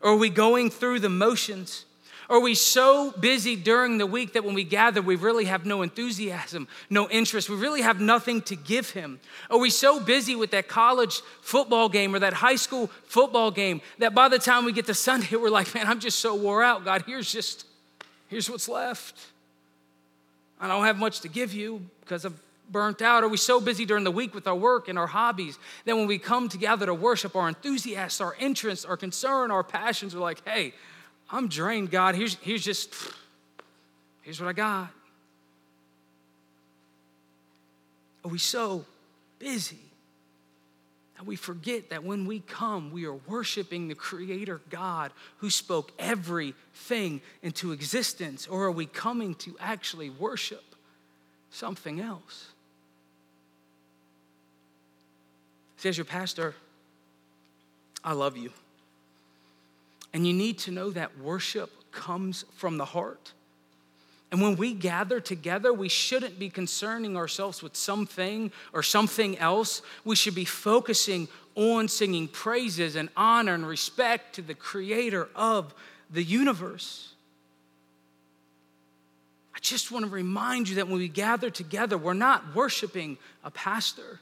Or 0.00 0.12
are 0.12 0.16
we 0.16 0.30
going 0.30 0.70
through 0.70 1.00
the 1.00 1.08
motions 1.08 1.84
are 2.30 2.40
we 2.40 2.54
so 2.54 3.10
busy 3.12 3.56
during 3.56 3.96
the 3.96 4.06
week 4.06 4.34
that 4.34 4.44
when 4.44 4.54
we 4.54 4.64
gather, 4.64 5.00
we 5.00 5.16
really 5.16 5.46
have 5.46 5.64
no 5.64 5.80
enthusiasm, 5.80 6.68
no 6.90 7.08
interest? 7.08 7.48
We 7.48 7.56
really 7.56 7.80
have 7.80 8.00
nothing 8.00 8.42
to 8.42 8.56
give 8.56 8.90
Him? 8.90 9.18
Are 9.50 9.58
we 9.58 9.70
so 9.70 9.98
busy 9.98 10.36
with 10.36 10.50
that 10.50 10.68
college 10.68 11.22
football 11.40 11.88
game 11.88 12.14
or 12.14 12.18
that 12.18 12.34
high 12.34 12.56
school 12.56 12.90
football 13.04 13.50
game 13.50 13.80
that 13.98 14.14
by 14.14 14.28
the 14.28 14.38
time 14.38 14.66
we 14.66 14.72
get 14.72 14.86
to 14.86 14.94
Sunday, 14.94 15.36
we're 15.36 15.48
like, 15.48 15.74
man, 15.74 15.86
I'm 15.86 16.00
just 16.00 16.18
so 16.18 16.34
wore 16.34 16.62
out. 16.62 16.84
God, 16.84 17.04
here's 17.06 17.32
just, 17.32 17.64
here's 18.28 18.50
what's 18.50 18.68
left. 18.68 19.18
I 20.60 20.68
don't 20.68 20.84
have 20.84 20.98
much 20.98 21.20
to 21.20 21.28
give 21.28 21.54
you 21.54 21.82
because 22.00 22.24
I'm 22.24 22.38
burnt 22.70 23.02
out? 23.02 23.24
Are 23.24 23.28
we 23.28 23.36
so 23.36 23.60
busy 23.60 23.84
during 23.84 24.04
the 24.04 24.10
week 24.10 24.34
with 24.34 24.46
our 24.46 24.54
work 24.54 24.88
and 24.88 24.98
our 24.98 25.06
hobbies 25.06 25.58
that 25.84 25.96
when 25.96 26.06
we 26.06 26.18
come 26.18 26.48
together 26.48 26.86
to 26.86 26.94
worship, 26.94 27.34
our 27.34 27.48
enthusiasts, 27.48 28.20
our 28.20 28.34
interests, 28.38 28.84
our 28.84 28.96
concern, 28.96 29.50
our 29.50 29.64
passions 29.64 30.14
are 30.14 30.18
like, 30.18 30.46
hey, 30.46 30.74
I'm 31.30 31.48
drained, 31.48 31.90
God. 31.90 32.14
Here's, 32.14 32.34
here's 32.36 32.64
just, 32.64 32.94
here's 34.22 34.40
what 34.40 34.48
I 34.48 34.52
got. 34.52 34.90
Are 38.24 38.30
we 38.30 38.38
so 38.38 38.84
busy 39.38 39.78
that 41.16 41.26
we 41.26 41.36
forget 41.36 41.90
that 41.90 42.04
when 42.04 42.26
we 42.26 42.40
come, 42.40 42.92
we 42.92 43.04
are 43.06 43.14
worshiping 43.14 43.88
the 43.88 43.94
Creator 43.94 44.60
God 44.70 45.12
who 45.38 45.50
spoke 45.50 45.92
everything 45.98 47.20
into 47.42 47.72
existence? 47.72 48.46
Or 48.46 48.64
are 48.64 48.72
we 48.72 48.86
coming 48.86 49.34
to 49.36 49.56
actually 49.60 50.10
worship 50.10 50.64
something 51.50 52.00
else? 52.00 52.46
See, 55.76 55.88
as 55.88 55.96
your 55.96 56.04
pastor, 56.04 56.54
I 58.02 58.12
love 58.12 58.36
you. 58.36 58.50
And 60.18 60.26
you 60.26 60.34
need 60.34 60.58
to 60.58 60.72
know 60.72 60.90
that 60.90 61.16
worship 61.20 61.70
comes 61.92 62.44
from 62.56 62.76
the 62.76 62.84
heart. 62.84 63.34
And 64.32 64.42
when 64.42 64.56
we 64.56 64.74
gather 64.74 65.20
together, 65.20 65.72
we 65.72 65.88
shouldn't 65.88 66.40
be 66.40 66.50
concerning 66.50 67.16
ourselves 67.16 67.62
with 67.62 67.76
something 67.76 68.50
or 68.72 68.82
something 68.82 69.38
else. 69.38 69.80
We 70.04 70.16
should 70.16 70.34
be 70.34 70.44
focusing 70.44 71.28
on 71.54 71.86
singing 71.86 72.26
praises 72.26 72.96
and 72.96 73.10
honor 73.16 73.54
and 73.54 73.64
respect 73.64 74.34
to 74.34 74.42
the 74.42 74.54
creator 74.54 75.28
of 75.36 75.72
the 76.10 76.24
universe. 76.24 77.14
I 79.54 79.60
just 79.60 79.92
want 79.92 80.04
to 80.04 80.10
remind 80.10 80.68
you 80.68 80.74
that 80.74 80.88
when 80.88 80.98
we 80.98 81.06
gather 81.06 81.48
together, 81.48 81.96
we're 81.96 82.12
not 82.12 82.56
worshiping 82.56 83.18
a 83.44 83.52
pastor, 83.52 84.18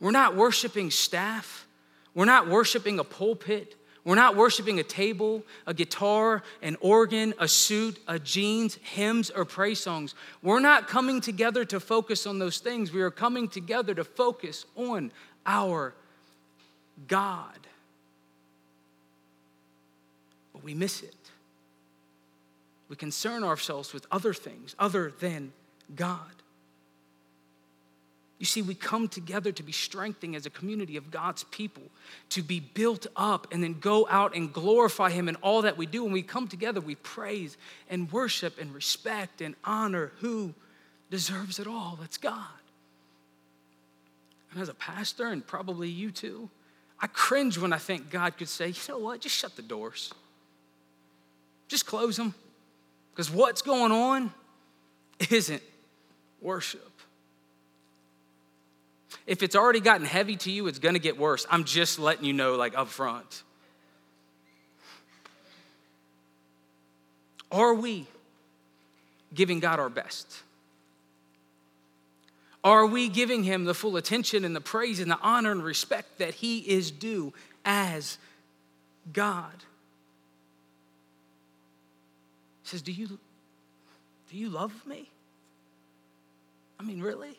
we're 0.00 0.10
not 0.10 0.34
worshiping 0.34 0.90
staff, 0.90 1.68
we're 2.16 2.24
not 2.24 2.48
worshiping 2.48 2.98
a 2.98 3.04
pulpit. 3.04 3.76
We're 4.04 4.14
not 4.14 4.34
worshiping 4.34 4.78
a 4.78 4.82
table, 4.82 5.42
a 5.66 5.74
guitar, 5.74 6.42
an 6.62 6.76
organ, 6.80 7.34
a 7.38 7.46
suit, 7.46 7.98
a 8.08 8.18
jeans, 8.18 8.76
hymns, 8.76 9.30
or 9.30 9.44
praise 9.44 9.80
songs. 9.80 10.14
We're 10.42 10.60
not 10.60 10.88
coming 10.88 11.20
together 11.20 11.64
to 11.66 11.80
focus 11.80 12.26
on 12.26 12.38
those 12.38 12.58
things. 12.58 12.92
We 12.92 13.02
are 13.02 13.10
coming 13.10 13.48
together 13.48 13.94
to 13.94 14.04
focus 14.04 14.64
on 14.74 15.12
our 15.44 15.94
God. 17.08 17.58
But 20.54 20.64
we 20.64 20.74
miss 20.74 21.02
it. 21.02 21.14
We 22.88 22.96
concern 22.96 23.44
ourselves 23.44 23.92
with 23.92 24.06
other 24.10 24.34
things 24.34 24.74
other 24.78 25.12
than 25.20 25.52
God. 25.94 26.39
You 28.40 28.46
see, 28.46 28.62
we 28.62 28.74
come 28.74 29.06
together 29.06 29.52
to 29.52 29.62
be 29.62 29.70
strengthening 29.70 30.34
as 30.34 30.46
a 30.46 30.50
community 30.50 30.96
of 30.96 31.10
God's 31.10 31.44
people, 31.44 31.82
to 32.30 32.42
be 32.42 32.58
built 32.58 33.06
up 33.14 33.46
and 33.52 33.62
then 33.62 33.78
go 33.78 34.08
out 34.08 34.34
and 34.34 34.50
glorify 34.50 35.10
Him 35.10 35.28
in 35.28 35.36
all 35.36 35.60
that 35.62 35.76
we 35.76 35.84
do. 35.84 36.04
When 36.04 36.12
we 36.12 36.22
come 36.22 36.48
together, 36.48 36.80
we 36.80 36.94
praise 36.94 37.58
and 37.90 38.10
worship 38.10 38.58
and 38.58 38.74
respect 38.74 39.42
and 39.42 39.54
honor 39.62 40.12
who 40.20 40.54
deserves 41.10 41.58
it 41.58 41.66
all. 41.66 41.98
That's 42.00 42.16
God. 42.16 42.46
And 44.52 44.62
as 44.62 44.70
a 44.70 44.74
pastor, 44.74 45.26
and 45.26 45.46
probably 45.46 45.90
you 45.90 46.10
too, 46.10 46.48
I 46.98 47.08
cringe 47.08 47.58
when 47.58 47.74
I 47.74 47.78
think 47.78 48.08
God 48.08 48.38
could 48.38 48.48
say, 48.48 48.68
you 48.68 48.74
know 48.88 48.98
what, 48.98 49.20
just 49.20 49.36
shut 49.36 49.54
the 49.54 49.62
doors, 49.62 50.14
just 51.68 51.84
close 51.84 52.16
them. 52.16 52.34
Because 53.12 53.30
what's 53.30 53.60
going 53.60 53.92
on 53.92 54.32
isn't 55.28 55.62
worship. 56.40 56.89
If 59.26 59.42
it's 59.42 59.56
already 59.56 59.80
gotten 59.80 60.06
heavy 60.06 60.36
to 60.36 60.50
you, 60.50 60.66
it's 60.66 60.78
gonna 60.78 60.98
get 60.98 61.18
worse. 61.18 61.46
I'm 61.50 61.64
just 61.64 61.98
letting 61.98 62.24
you 62.24 62.32
know, 62.32 62.56
like 62.56 62.76
up 62.76 62.88
front. 62.88 63.42
Are 67.52 67.74
we 67.74 68.06
giving 69.34 69.60
God 69.60 69.80
our 69.80 69.88
best? 69.88 70.42
Are 72.62 72.86
we 72.86 73.08
giving 73.08 73.42
him 73.42 73.64
the 73.64 73.74
full 73.74 73.96
attention 73.96 74.44
and 74.44 74.54
the 74.54 74.60
praise 74.60 75.00
and 75.00 75.10
the 75.10 75.18
honor 75.22 75.50
and 75.50 75.64
respect 75.64 76.18
that 76.18 76.34
he 76.34 76.58
is 76.58 76.90
due 76.90 77.32
as 77.64 78.18
God? 79.12 79.54
He 82.62 82.68
says, 82.68 82.82
Do 82.82 82.92
you, 82.92 83.06
do 83.06 83.18
you 84.36 84.50
love 84.50 84.86
me? 84.86 85.08
I 86.78 86.82
mean, 86.82 87.00
really? 87.00 87.38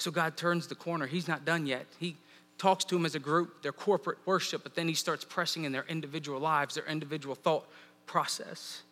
So 0.00 0.10
God 0.10 0.36
turns 0.36 0.66
the 0.66 0.74
corner. 0.74 1.06
He's 1.06 1.28
not 1.28 1.44
done 1.44 1.66
yet. 1.66 1.86
He 1.98 2.16
talks 2.56 2.84
to 2.84 2.94
them 2.94 3.06
as 3.06 3.14
a 3.14 3.18
group, 3.18 3.62
their 3.62 3.72
corporate 3.72 4.18
worship, 4.24 4.62
but 4.62 4.74
then 4.74 4.88
he 4.88 4.94
starts 4.94 5.24
pressing 5.24 5.64
in 5.64 5.72
their 5.72 5.84
individual 5.88 6.40
lives, 6.40 6.74
their 6.74 6.86
individual 6.86 7.34
thought 7.34 7.66
process. 8.06 8.82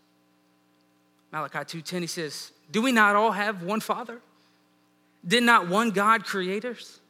Malachi 1.32 1.64
2:10 1.64 2.02
he 2.02 2.06
says, 2.06 2.52
"Do 2.70 2.82
we 2.82 2.92
not 2.92 3.16
all 3.16 3.32
have 3.32 3.62
one 3.62 3.80
father? 3.80 4.20
Did 5.26 5.42
not 5.42 5.68
one 5.68 5.90
God 5.90 6.24
create 6.24 6.64
us? 6.64 7.00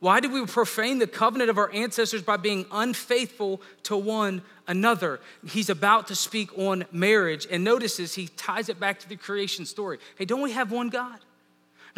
Why 0.00 0.20
did 0.20 0.32
we 0.32 0.44
profane 0.46 0.98
the 0.98 1.06
covenant 1.08 1.50
of 1.50 1.58
our 1.58 1.70
ancestors 1.72 2.22
by 2.22 2.36
being 2.36 2.66
unfaithful 2.70 3.60
to 3.84 3.96
one 3.96 4.42
another?" 4.66 5.20
He's 5.46 5.68
about 5.68 6.06
to 6.08 6.16
speak 6.16 6.56
on 6.56 6.86
marriage 6.92 7.46
and 7.50 7.62
notices 7.64 8.14
he 8.14 8.28
ties 8.28 8.68
it 8.68 8.80
back 8.80 9.00
to 9.00 9.08
the 9.08 9.16
creation 9.16 9.66
story. 9.66 9.98
Hey, 10.16 10.24
don't 10.24 10.42
we 10.42 10.52
have 10.52 10.70
one 10.70 10.88
God? 10.88 11.20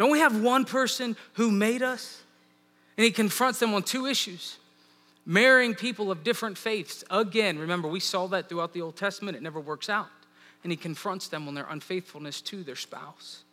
Don't 0.01 0.09
we 0.09 0.17
have 0.17 0.41
one 0.41 0.65
person 0.65 1.15
who 1.33 1.51
made 1.51 1.83
us? 1.83 2.23
And 2.97 3.05
he 3.05 3.11
confronts 3.11 3.59
them 3.59 3.75
on 3.75 3.83
two 3.83 4.07
issues 4.07 4.57
marrying 5.27 5.75
people 5.75 6.09
of 6.09 6.23
different 6.23 6.57
faiths. 6.57 7.03
Again, 7.11 7.59
remember, 7.59 7.87
we 7.87 7.99
saw 7.99 8.25
that 8.29 8.49
throughout 8.49 8.73
the 8.73 8.81
Old 8.81 8.95
Testament, 8.95 9.37
it 9.37 9.43
never 9.43 9.59
works 9.59 9.89
out. 9.89 10.07
And 10.63 10.71
he 10.71 10.75
confronts 10.75 11.27
them 11.27 11.47
on 11.47 11.53
their 11.53 11.67
unfaithfulness 11.69 12.41
to 12.41 12.63
their 12.63 12.75
spouse. 12.75 13.43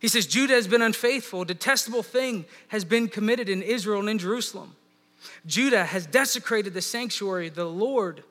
He 0.00 0.08
says, 0.08 0.26
Judah 0.26 0.52
has 0.52 0.68
been 0.68 0.82
unfaithful. 0.82 1.40
A 1.40 1.46
detestable 1.46 2.02
thing 2.02 2.44
has 2.68 2.84
been 2.84 3.08
committed 3.08 3.48
in 3.48 3.62
Israel 3.62 4.00
and 4.00 4.10
in 4.10 4.18
Jerusalem. 4.18 4.76
Judah 5.46 5.86
has 5.86 6.04
desecrated 6.04 6.74
the 6.74 6.82
sanctuary 6.82 7.48
the 7.48 7.64
Lord 7.64 8.22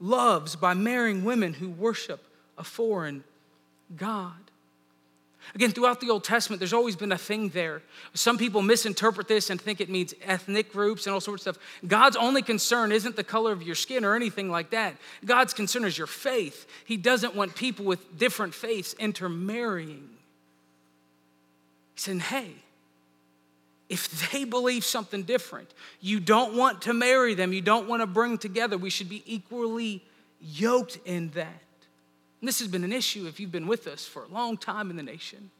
loves 0.00 0.56
by 0.56 0.72
marrying 0.72 1.22
women 1.22 1.52
who 1.52 1.68
worship 1.68 2.24
a 2.56 2.64
foreign 2.64 3.24
God. 3.94 4.47
Again, 5.54 5.72
throughout 5.72 6.00
the 6.00 6.10
Old 6.10 6.24
Testament, 6.24 6.60
there's 6.60 6.72
always 6.72 6.96
been 6.96 7.12
a 7.12 7.18
thing 7.18 7.48
there. 7.50 7.82
Some 8.14 8.38
people 8.38 8.62
misinterpret 8.62 9.28
this 9.28 9.50
and 9.50 9.60
think 9.60 9.80
it 9.80 9.88
means 9.88 10.14
ethnic 10.22 10.72
groups 10.72 11.06
and 11.06 11.14
all 11.14 11.20
sorts 11.20 11.46
of 11.46 11.56
stuff. 11.56 11.66
God's 11.86 12.16
only 12.16 12.42
concern 12.42 12.92
isn't 12.92 13.16
the 13.16 13.24
color 13.24 13.52
of 13.52 13.62
your 13.62 13.74
skin 13.74 14.04
or 14.04 14.14
anything 14.14 14.50
like 14.50 14.70
that. 14.70 14.96
God's 15.24 15.54
concern 15.54 15.84
is 15.84 15.96
your 15.96 16.06
faith. 16.06 16.66
He 16.84 16.96
doesn't 16.96 17.34
want 17.34 17.54
people 17.54 17.84
with 17.84 18.18
different 18.18 18.54
faiths 18.54 18.94
intermarrying. 18.98 20.08
He 21.94 22.00
said, 22.00 22.20
hey, 22.20 22.50
if 23.88 24.30
they 24.30 24.44
believe 24.44 24.84
something 24.84 25.22
different, 25.22 25.72
you 26.00 26.20
don't 26.20 26.54
want 26.54 26.82
to 26.82 26.92
marry 26.92 27.34
them, 27.34 27.52
you 27.52 27.62
don't 27.62 27.88
want 27.88 28.02
to 28.02 28.06
bring 28.06 28.36
together, 28.38 28.76
we 28.76 28.90
should 28.90 29.08
be 29.08 29.22
equally 29.26 30.04
yoked 30.40 30.98
in 31.04 31.30
that. 31.30 31.62
And 32.40 32.48
this 32.48 32.60
has 32.60 32.68
been 32.68 32.84
an 32.84 32.92
issue 32.92 33.26
if 33.26 33.40
you've 33.40 33.52
been 33.52 33.66
with 33.66 33.86
us 33.86 34.06
for 34.06 34.24
a 34.24 34.28
long 34.28 34.56
time 34.56 34.90
in 34.90 34.96
the 34.96 35.02
nation. 35.02 35.50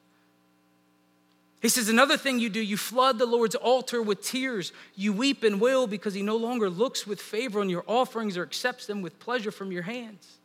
He 1.61 1.69
says, 1.69 1.89
Another 1.89 2.17
thing 2.17 2.39
you 2.39 2.49
do, 2.49 2.61
you 2.61 2.77
flood 2.77 3.19
the 3.19 3.27
Lord's 3.27 3.57
altar 3.57 4.01
with 4.01 4.23
tears. 4.23 4.73
You 4.95 5.13
weep 5.13 5.43
and 5.43 5.61
wail 5.61 5.87
because 5.87 6.15
he 6.15 6.23
no 6.23 6.37
longer 6.37 6.71
looks 6.71 7.07
with 7.07 7.21
favor 7.21 7.61
on 7.61 7.69
your 7.69 7.85
offerings 7.87 8.37
or 8.37 8.43
accepts 8.43 8.87
them 8.87 9.03
with 9.03 9.19
pleasure 9.19 9.51
from 9.51 9.73
your 9.73 9.83
hands. 9.83 10.39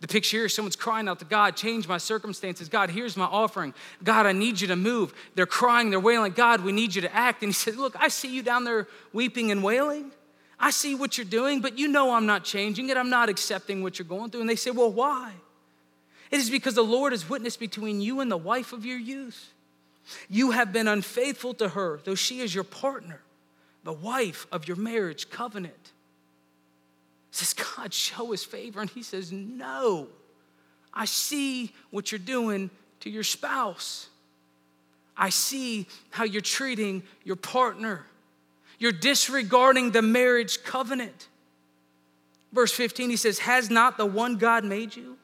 The 0.00 0.08
picture 0.08 0.38
here, 0.38 0.48
someone's 0.48 0.74
crying 0.74 1.06
out 1.06 1.20
to 1.20 1.24
God, 1.24 1.54
change 1.54 1.86
my 1.86 1.98
circumstances. 1.98 2.68
God, 2.68 2.90
here's 2.90 3.16
my 3.16 3.24
offering. 3.24 3.72
God, 4.02 4.26
I 4.26 4.32
need 4.32 4.60
you 4.60 4.66
to 4.66 4.74
move. 4.74 5.14
They're 5.36 5.46
crying, 5.46 5.90
they're 5.90 6.00
wailing, 6.00 6.32
God, 6.32 6.62
we 6.62 6.72
need 6.72 6.92
you 6.92 7.02
to 7.02 7.14
act. 7.14 7.44
And 7.44 7.50
he 7.50 7.52
said, 7.52 7.76
Look, 7.76 7.94
I 7.96 8.08
see 8.08 8.34
you 8.34 8.42
down 8.42 8.64
there 8.64 8.88
weeping 9.12 9.52
and 9.52 9.62
wailing. 9.62 10.10
I 10.58 10.70
see 10.70 10.96
what 10.96 11.18
you're 11.18 11.24
doing, 11.24 11.60
but 11.60 11.78
you 11.78 11.86
know 11.86 12.14
I'm 12.14 12.26
not 12.26 12.42
changing 12.42 12.88
it. 12.88 12.96
I'm 12.96 13.10
not 13.10 13.28
accepting 13.28 13.82
what 13.82 13.98
you're 13.98 14.06
going 14.06 14.30
through. 14.30 14.40
And 14.40 14.50
they 14.50 14.56
say, 14.56 14.72
Well, 14.72 14.90
why? 14.90 15.34
It 16.32 16.40
is 16.40 16.48
because 16.48 16.74
the 16.74 16.82
Lord 16.82 17.12
is 17.12 17.28
witness 17.28 17.58
between 17.58 18.00
you 18.00 18.20
and 18.20 18.32
the 18.32 18.38
wife 18.38 18.72
of 18.72 18.86
your 18.86 18.98
youth. 18.98 19.52
You 20.30 20.52
have 20.52 20.72
been 20.72 20.88
unfaithful 20.88 21.52
to 21.54 21.68
her, 21.68 22.00
though 22.04 22.14
she 22.14 22.40
is 22.40 22.54
your 22.54 22.64
partner, 22.64 23.20
the 23.84 23.92
wife 23.92 24.46
of 24.50 24.66
your 24.66 24.78
marriage 24.78 25.28
covenant. 25.28 25.92
Says, 27.30 27.52
God, 27.54 27.92
show 27.92 28.30
his 28.32 28.44
favor. 28.44 28.80
And 28.80 28.88
he 28.88 29.02
says, 29.02 29.30
No, 29.30 30.08
I 30.92 31.04
see 31.04 31.72
what 31.90 32.10
you're 32.10 32.18
doing 32.18 32.70
to 33.00 33.10
your 33.10 33.22
spouse. 33.22 34.08
I 35.14 35.28
see 35.28 35.86
how 36.10 36.24
you're 36.24 36.40
treating 36.40 37.02
your 37.24 37.36
partner. 37.36 38.06
You're 38.78 38.92
disregarding 38.92 39.90
the 39.90 40.02
marriage 40.02 40.64
covenant. 40.64 41.28
Verse 42.52 42.72
15, 42.72 43.10
he 43.10 43.16
says, 43.16 43.38
Has 43.40 43.68
not 43.70 43.98
the 43.98 44.06
one 44.06 44.36
God 44.36 44.64
made 44.64 44.96
you? 44.96 45.18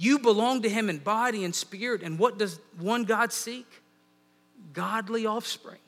You 0.00 0.18
belong 0.18 0.62
to 0.62 0.70
him 0.70 0.88
in 0.88 0.96
body 0.96 1.44
and 1.44 1.54
spirit. 1.54 2.02
And 2.02 2.18
what 2.18 2.38
does 2.38 2.58
one 2.78 3.04
God 3.04 3.34
seek? 3.34 3.66
Godly 4.72 5.26
offspring. 5.26 5.80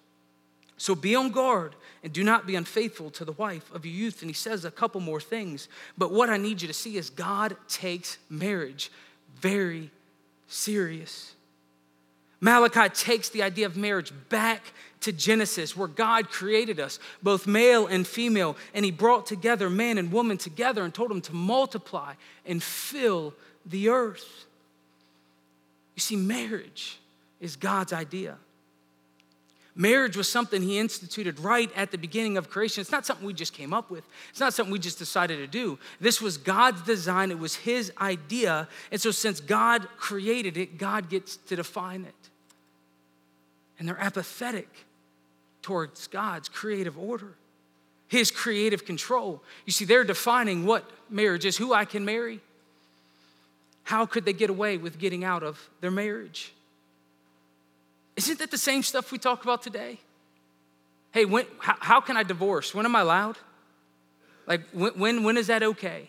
So 0.76 0.94
be 0.94 1.14
on 1.14 1.30
guard 1.30 1.74
and 2.04 2.12
do 2.12 2.22
not 2.22 2.46
be 2.46 2.54
unfaithful 2.54 3.08
to 3.12 3.24
the 3.24 3.32
wife 3.32 3.72
of 3.74 3.86
your 3.86 3.94
youth. 3.94 4.20
And 4.20 4.28
he 4.28 4.34
says 4.34 4.66
a 4.66 4.70
couple 4.70 5.00
more 5.00 5.18
things. 5.18 5.66
But 5.96 6.12
what 6.12 6.28
I 6.28 6.36
need 6.36 6.60
you 6.60 6.68
to 6.68 6.74
see 6.74 6.98
is 6.98 7.08
God 7.08 7.56
takes 7.68 8.18
marriage 8.28 8.92
very 9.40 9.90
serious. 10.46 11.32
Malachi 12.38 12.90
takes 12.90 13.30
the 13.30 13.42
idea 13.42 13.64
of 13.64 13.78
marriage 13.78 14.12
back 14.28 14.74
to 15.00 15.12
Genesis, 15.12 15.74
where 15.74 15.88
God 15.88 16.28
created 16.28 16.78
us, 16.78 16.98
both 17.22 17.46
male 17.46 17.86
and 17.86 18.06
female, 18.06 18.58
and 18.74 18.84
He 18.84 18.90
brought 18.90 19.24
together 19.24 19.70
man 19.70 19.96
and 19.96 20.12
woman 20.12 20.36
together 20.36 20.84
and 20.84 20.92
told 20.92 21.10
them 21.10 21.22
to 21.22 21.34
multiply 21.34 22.12
and 22.44 22.62
fill 22.62 23.32
the 23.66 23.88
earth. 23.88 24.46
You 25.94 26.00
see, 26.00 26.16
marriage 26.16 26.98
is 27.40 27.56
God's 27.56 27.92
idea. 27.92 28.36
Marriage 29.74 30.18
was 30.18 30.28
something 30.28 30.60
he 30.60 30.78
instituted 30.78 31.40
right 31.40 31.70
at 31.74 31.90
the 31.90 31.96
beginning 31.96 32.36
of 32.36 32.50
creation. 32.50 32.82
It's 32.82 32.92
not 32.92 33.06
something 33.06 33.26
we 33.26 33.32
just 33.32 33.54
came 33.54 33.72
up 33.72 33.90
with, 33.90 34.04
it's 34.30 34.40
not 34.40 34.52
something 34.52 34.72
we 34.72 34.78
just 34.78 34.98
decided 34.98 35.38
to 35.38 35.46
do. 35.46 35.78
This 35.98 36.20
was 36.20 36.36
God's 36.36 36.82
design, 36.82 37.30
it 37.30 37.38
was 37.38 37.56
his 37.56 37.90
idea. 38.00 38.68
And 38.90 39.00
so, 39.00 39.10
since 39.10 39.40
God 39.40 39.88
created 39.96 40.56
it, 40.56 40.76
God 40.76 41.08
gets 41.08 41.36
to 41.36 41.56
define 41.56 42.04
it. 42.04 42.14
And 43.78 43.88
they're 43.88 44.00
apathetic 44.00 44.68
towards 45.62 46.06
God's 46.06 46.48
creative 46.48 46.98
order, 46.98 47.34
his 48.08 48.30
creative 48.30 48.84
control. 48.84 49.42
You 49.64 49.72
see, 49.72 49.86
they're 49.86 50.04
defining 50.04 50.66
what 50.66 50.88
marriage 51.08 51.46
is, 51.46 51.56
who 51.56 51.72
I 51.72 51.86
can 51.86 52.04
marry, 52.04 52.40
how 53.84 54.06
could 54.06 54.24
they 54.24 54.32
get 54.32 54.50
away 54.50 54.76
with 54.76 54.98
getting 54.98 55.24
out 55.24 55.42
of 55.42 55.68
their 55.80 55.90
marriage? 55.90 56.52
Isn't 58.16 58.38
that 58.38 58.50
the 58.50 58.58
same 58.58 58.82
stuff 58.82 59.10
we 59.10 59.18
talk 59.18 59.42
about 59.42 59.62
today? 59.62 59.98
Hey, 61.12 61.24
when, 61.24 61.46
how, 61.58 61.76
how 61.80 62.00
can 62.00 62.16
I 62.16 62.22
divorce? 62.22 62.74
When 62.74 62.86
am 62.86 62.96
I 62.96 63.00
allowed? 63.00 63.38
Like, 64.46 64.62
when, 64.72 64.92
when, 64.98 65.24
when 65.24 65.36
is 65.36 65.48
that 65.48 65.62
okay? 65.62 66.08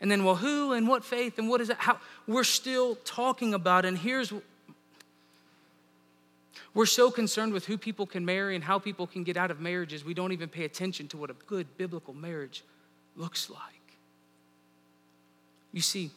And 0.00 0.10
then, 0.10 0.24
well, 0.24 0.36
who 0.36 0.72
and 0.72 0.88
what 0.88 1.04
faith 1.04 1.38
and 1.38 1.48
what 1.48 1.60
is 1.60 1.68
that? 1.68 1.78
How 1.78 1.98
we're 2.26 2.44
still 2.44 2.96
talking 3.04 3.54
about, 3.54 3.84
and 3.84 3.98
here's 3.98 4.32
we're 6.72 6.86
so 6.86 7.10
concerned 7.10 7.52
with 7.52 7.66
who 7.66 7.76
people 7.76 8.06
can 8.06 8.24
marry 8.24 8.54
and 8.54 8.62
how 8.62 8.78
people 8.78 9.06
can 9.06 9.24
get 9.24 9.36
out 9.36 9.50
of 9.50 9.60
marriages, 9.60 10.04
we 10.04 10.14
don't 10.14 10.32
even 10.32 10.48
pay 10.48 10.64
attention 10.64 11.08
to 11.08 11.16
what 11.16 11.28
a 11.28 11.34
good 11.46 11.66
biblical 11.76 12.14
marriage 12.14 12.62
looks 13.16 13.50
like. 13.50 13.60
You 15.72 15.80
see, 15.80 16.10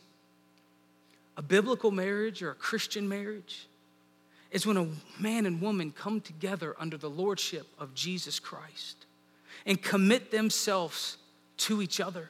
a 1.37 1.41
biblical 1.41 1.91
marriage 1.91 2.41
or 2.43 2.51
a 2.51 2.55
Christian 2.55 3.07
marriage 3.09 3.67
is 4.51 4.65
when 4.67 4.77
a 4.77 4.87
man 5.19 5.45
and 5.45 5.61
woman 5.61 5.91
come 5.91 6.21
together 6.21 6.75
under 6.79 6.95
the 6.95 7.09
lordship 7.09 7.65
of 7.79 7.93
Jesus 7.95 8.39
Christ 8.39 9.05
and 9.65 9.81
commit 9.81 10.31
themselves 10.31 11.17
to 11.57 11.81
each 11.81 11.99
other. 11.99 12.29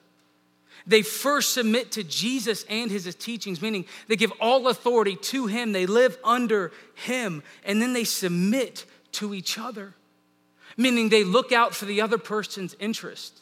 They 0.87 1.01
first 1.01 1.53
submit 1.53 1.91
to 1.93 2.03
Jesus 2.03 2.65
and 2.69 2.89
his 2.89 3.13
teachings, 3.15 3.61
meaning 3.61 3.85
they 4.07 4.15
give 4.15 4.33
all 4.39 4.67
authority 4.67 5.15
to 5.15 5.47
him, 5.47 5.71
they 5.71 5.85
live 5.85 6.17
under 6.23 6.71
him, 6.95 7.43
and 7.63 7.81
then 7.81 7.93
they 7.93 8.03
submit 8.03 8.85
to 9.13 9.33
each 9.33 9.57
other, 9.57 9.93
meaning 10.75 11.09
they 11.09 11.23
look 11.23 11.51
out 11.51 11.75
for 11.75 11.85
the 11.85 12.01
other 12.01 12.17
person's 12.17 12.75
interest. 12.79 13.39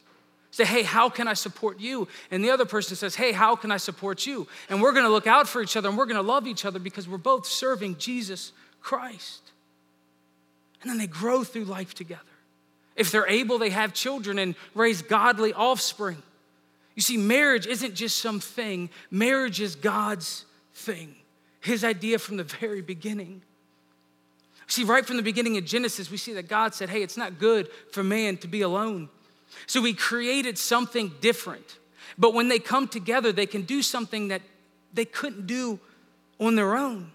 Say, 0.52 0.66
hey, 0.66 0.84
how 0.84 1.10
can 1.10 1.30
I 1.30 1.34
support 1.34 1.80
you? 1.80 2.10
And 2.30 2.44
the 2.44 2.50
other 2.50 2.66
person 2.66 2.98
says, 2.98 3.16
hey, 3.16 3.32
how 3.32 3.56
can 3.56 3.72
I 3.72 3.78
support 3.78 4.26
you? 4.26 4.48
And 4.70 4.82
we're 4.82 4.92
gonna 4.92 5.10
look 5.10 5.28
out 5.28 5.48
for 5.48 5.62
each 5.62 5.78
other 5.78 5.88
and 5.88 5.98
we're 5.98 6.06
gonna 6.06 6.22
love 6.22 6.46
each 6.46 6.66
other 6.66 6.78
because 6.78 7.08
we're 7.08 7.18
both 7.18 7.46
serving 7.46 7.98
Jesus 7.98 8.52
Christ. 8.82 9.42
And 10.82 10.90
then 10.90 10.98
they 10.98 11.08
grow 11.08 11.46
through 11.46 11.66
life 11.66 11.94
together. 11.94 12.22
If 12.98 13.12
they're 13.12 13.28
able, 13.28 13.60
they 13.60 13.70
have 13.70 13.94
children 13.94 14.38
and 14.38 14.56
raise 14.76 15.02
godly 15.02 15.54
offspring. 15.54 16.22
You 16.96 17.02
see, 17.02 17.16
marriage 17.16 17.66
isn't 17.66 17.96
just 17.96 18.18
something, 18.18 18.90
marriage 19.10 19.62
is 19.62 19.76
God's 19.76 20.46
thing, 20.74 21.16
His 21.62 21.86
idea 21.86 22.20
from 22.20 22.36
the 22.36 22.44
very 22.44 22.82
beginning. 22.82 23.42
See, 24.68 24.84
right 24.84 25.06
from 25.06 25.18
the 25.18 25.24
beginning 25.24 25.58
of 25.58 25.66
Genesis, 25.66 26.12
we 26.12 26.18
see 26.18 26.34
that 26.34 26.48
God 26.48 26.74
said, 26.74 26.90
Hey, 26.90 27.02
it's 27.02 27.18
not 27.18 27.40
good 27.40 27.70
for 27.92 28.04
man 28.04 28.38
to 28.38 28.48
be 28.48 28.62
alone. 28.62 29.10
So 29.68 29.84
he 29.84 29.94
created 29.94 30.58
something 30.58 31.12
different. 31.22 31.78
But 32.18 32.34
when 32.34 32.48
they 32.48 32.60
come 32.60 32.88
together, 32.88 33.32
they 33.32 33.46
can 33.46 33.64
do 33.64 33.82
something 33.82 34.30
that 34.30 34.42
they 34.94 35.06
couldn't 35.06 35.48
do 35.48 35.80
on 36.40 36.56
their 36.56 36.76
own. 36.76 37.12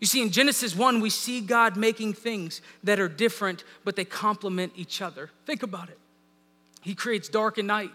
You 0.00 0.06
see, 0.06 0.20
in 0.20 0.30
Genesis 0.30 0.76
1, 0.76 1.00
we 1.00 1.10
see 1.10 1.40
God 1.40 1.76
making 1.76 2.14
things 2.14 2.60
that 2.84 3.00
are 3.00 3.08
different, 3.08 3.64
but 3.84 3.96
they 3.96 4.04
complement 4.04 4.72
each 4.76 5.00
other. 5.00 5.30
Think 5.46 5.62
about 5.62 5.88
it. 5.88 5.98
He 6.82 6.94
creates 6.94 7.28
dark 7.28 7.58
and 7.58 7.66
night, 7.66 7.90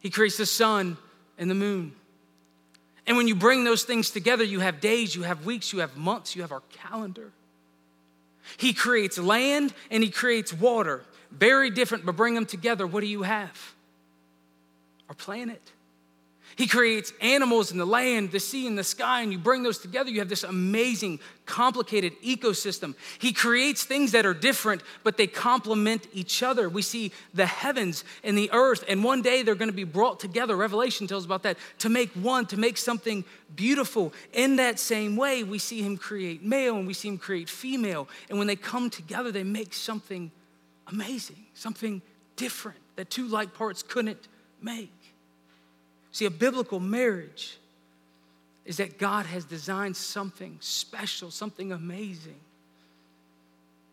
He 0.00 0.10
creates 0.10 0.36
the 0.36 0.46
sun 0.46 0.96
and 1.38 1.50
the 1.50 1.54
moon. 1.54 1.92
And 3.08 3.16
when 3.16 3.28
you 3.28 3.36
bring 3.36 3.62
those 3.62 3.84
things 3.84 4.10
together, 4.10 4.42
you 4.42 4.60
have 4.60 4.80
days, 4.80 5.14
you 5.14 5.22
have 5.22 5.46
weeks, 5.46 5.72
you 5.72 5.78
have 5.78 5.96
months, 5.96 6.34
you 6.34 6.42
have 6.42 6.50
our 6.50 6.62
calendar. 6.72 7.30
He 8.56 8.72
creates 8.72 9.16
land 9.18 9.72
and 9.90 10.02
He 10.02 10.10
creates 10.10 10.52
water. 10.52 11.02
Very 11.30 11.70
different, 11.70 12.06
but 12.06 12.16
bring 12.16 12.34
them 12.34 12.46
together. 12.46 12.86
What 12.86 13.00
do 13.00 13.06
you 13.06 13.22
have? 13.22 13.74
Our 15.08 15.14
planet. 15.14 15.62
He 16.56 16.66
creates 16.66 17.12
animals 17.20 17.70
in 17.70 17.76
the 17.76 17.86
land, 17.86 18.32
the 18.32 18.40
sea, 18.40 18.66
and 18.66 18.78
the 18.78 18.84
sky, 18.84 19.20
and 19.20 19.30
you 19.30 19.38
bring 19.38 19.62
those 19.62 19.76
together. 19.76 20.08
You 20.08 20.20
have 20.20 20.30
this 20.30 20.42
amazing, 20.42 21.20
complicated 21.44 22.14
ecosystem. 22.22 22.94
He 23.18 23.34
creates 23.34 23.84
things 23.84 24.12
that 24.12 24.24
are 24.24 24.32
different, 24.32 24.80
but 25.04 25.18
they 25.18 25.26
complement 25.26 26.06
each 26.14 26.42
other. 26.42 26.70
We 26.70 26.80
see 26.80 27.12
the 27.34 27.44
heavens 27.44 28.04
and 28.24 28.38
the 28.38 28.50
earth, 28.52 28.84
and 28.88 29.04
one 29.04 29.20
day 29.20 29.42
they're 29.42 29.54
going 29.54 29.68
to 29.68 29.76
be 29.76 29.84
brought 29.84 30.18
together. 30.18 30.56
Revelation 30.56 31.06
tells 31.06 31.26
about 31.26 31.42
that 31.42 31.58
to 31.80 31.90
make 31.90 32.10
one, 32.12 32.46
to 32.46 32.56
make 32.56 32.78
something 32.78 33.26
beautiful. 33.54 34.14
In 34.32 34.56
that 34.56 34.78
same 34.78 35.14
way, 35.14 35.42
we 35.44 35.58
see 35.58 35.82
him 35.82 35.98
create 35.98 36.42
male 36.42 36.76
and 36.76 36.86
we 36.86 36.94
see 36.94 37.08
him 37.08 37.18
create 37.18 37.50
female. 37.50 38.08
And 38.30 38.38
when 38.38 38.46
they 38.46 38.56
come 38.56 38.88
together, 38.88 39.30
they 39.30 39.44
make 39.44 39.74
something 39.74 40.30
amazing, 40.86 41.44
something 41.54 42.02
different 42.36 42.78
that 42.96 43.10
two 43.10 43.26
like 43.26 43.54
parts 43.54 43.82
couldn't 43.82 44.28
make. 44.62 44.92
See, 46.12 46.24
a 46.24 46.30
biblical 46.30 46.80
marriage 46.80 47.58
is 48.64 48.78
that 48.78 48.98
God 48.98 49.26
has 49.26 49.44
designed 49.44 49.96
something 49.96 50.58
special, 50.60 51.30
something 51.30 51.72
amazing. 51.72 52.40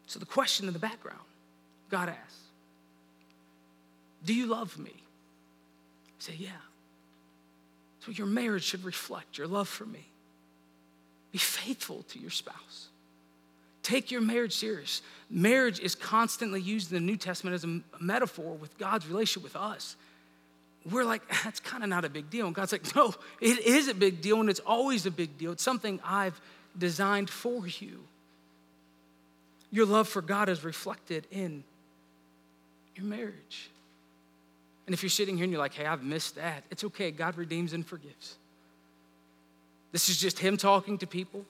So, 0.07 0.19
the 0.19 0.25
question 0.25 0.67
in 0.67 0.73
the 0.73 0.79
background 0.79 1.19
God 1.89 2.09
asks, 2.09 2.39
Do 4.25 4.33
you 4.33 4.47
love 4.47 4.77
me? 4.77 4.93
I 4.95 6.11
say, 6.19 6.33
Yeah. 6.37 6.49
So, 8.05 8.11
your 8.11 8.27
marriage 8.27 8.63
should 8.63 8.83
reflect 8.83 9.37
your 9.37 9.47
love 9.47 9.67
for 9.67 9.85
me. 9.85 10.07
Be 11.31 11.37
faithful 11.37 12.03
to 12.09 12.19
your 12.19 12.31
spouse. 12.31 12.89
Take 13.83 14.09
your 14.09 14.21
marriage 14.21 14.55
serious. 14.55 15.01
Marriage 15.29 15.79
is 15.79 15.93
constantly 15.93 16.61
used 16.61 16.91
in 16.91 16.95
the 16.95 17.11
New 17.11 17.17
Testament 17.17 17.53
as 17.53 17.63
a 17.63 17.81
metaphor 17.99 18.55
with 18.55 18.77
God's 18.77 19.07
relationship 19.07 19.43
with 19.43 19.55
us 19.55 19.95
we're 20.89 21.05
like, 21.05 21.21
that's 21.43 21.59
kind 21.59 21.83
of 21.83 21.89
not 21.89 22.05
a 22.05 22.09
big 22.09 22.29
deal. 22.29 22.45
And 22.45 22.55
God's 22.55 22.71
like, 22.71 22.95
no, 22.95 23.13
it 23.41 23.59
is 23.59 23.87
a 23.87 23.93
big 23.93 24.21
deal, 24.21 24.39
and 24.39 24.49
it's 24.49 24.59
always 24.61 25.05
a 25.05 25.11
big 25.11 25.37
deal. 25.37 25.51
It's 25.51 25.63
something 25.63 25.99
I've 26.03 26.39
designed 26.77 27.29
for 27.29 27.67
you. 27.67 28.03
Your 29.71 29.85
love 29.85 30.07
for 30.07 30.21
God 30.21 30.49
is 30.49 30.63
reflected 30.63 31.25
in 31.31 31.63
your 32.95 33.05
marriage. 33.05 33.69
And 34.85 34.93
if 34.93 35.01
you're 35.01 35.09
sitting 35.09 35.35
here 35.35 35.45
and 35.45 35.51
you're 35.51 35.61
like, 35.61 35.73
hey, 35.73 35.85
I've 35.85 36.03
missed 36.03 36.35
that, 36.35 36.63
it's 36.69 36.83
okay. 36.83 37.09
God 37.09 37.37
redeems 37.37 37.73
and 37.73 37.85
forgives. 37.85 38.35
This 39.91 40.09
is 40.09 40.17
just 40.19 40.39
Him 40.39 40.57
talking 40.57 40.97
to 40.99 41.07
people, 41.07 41.45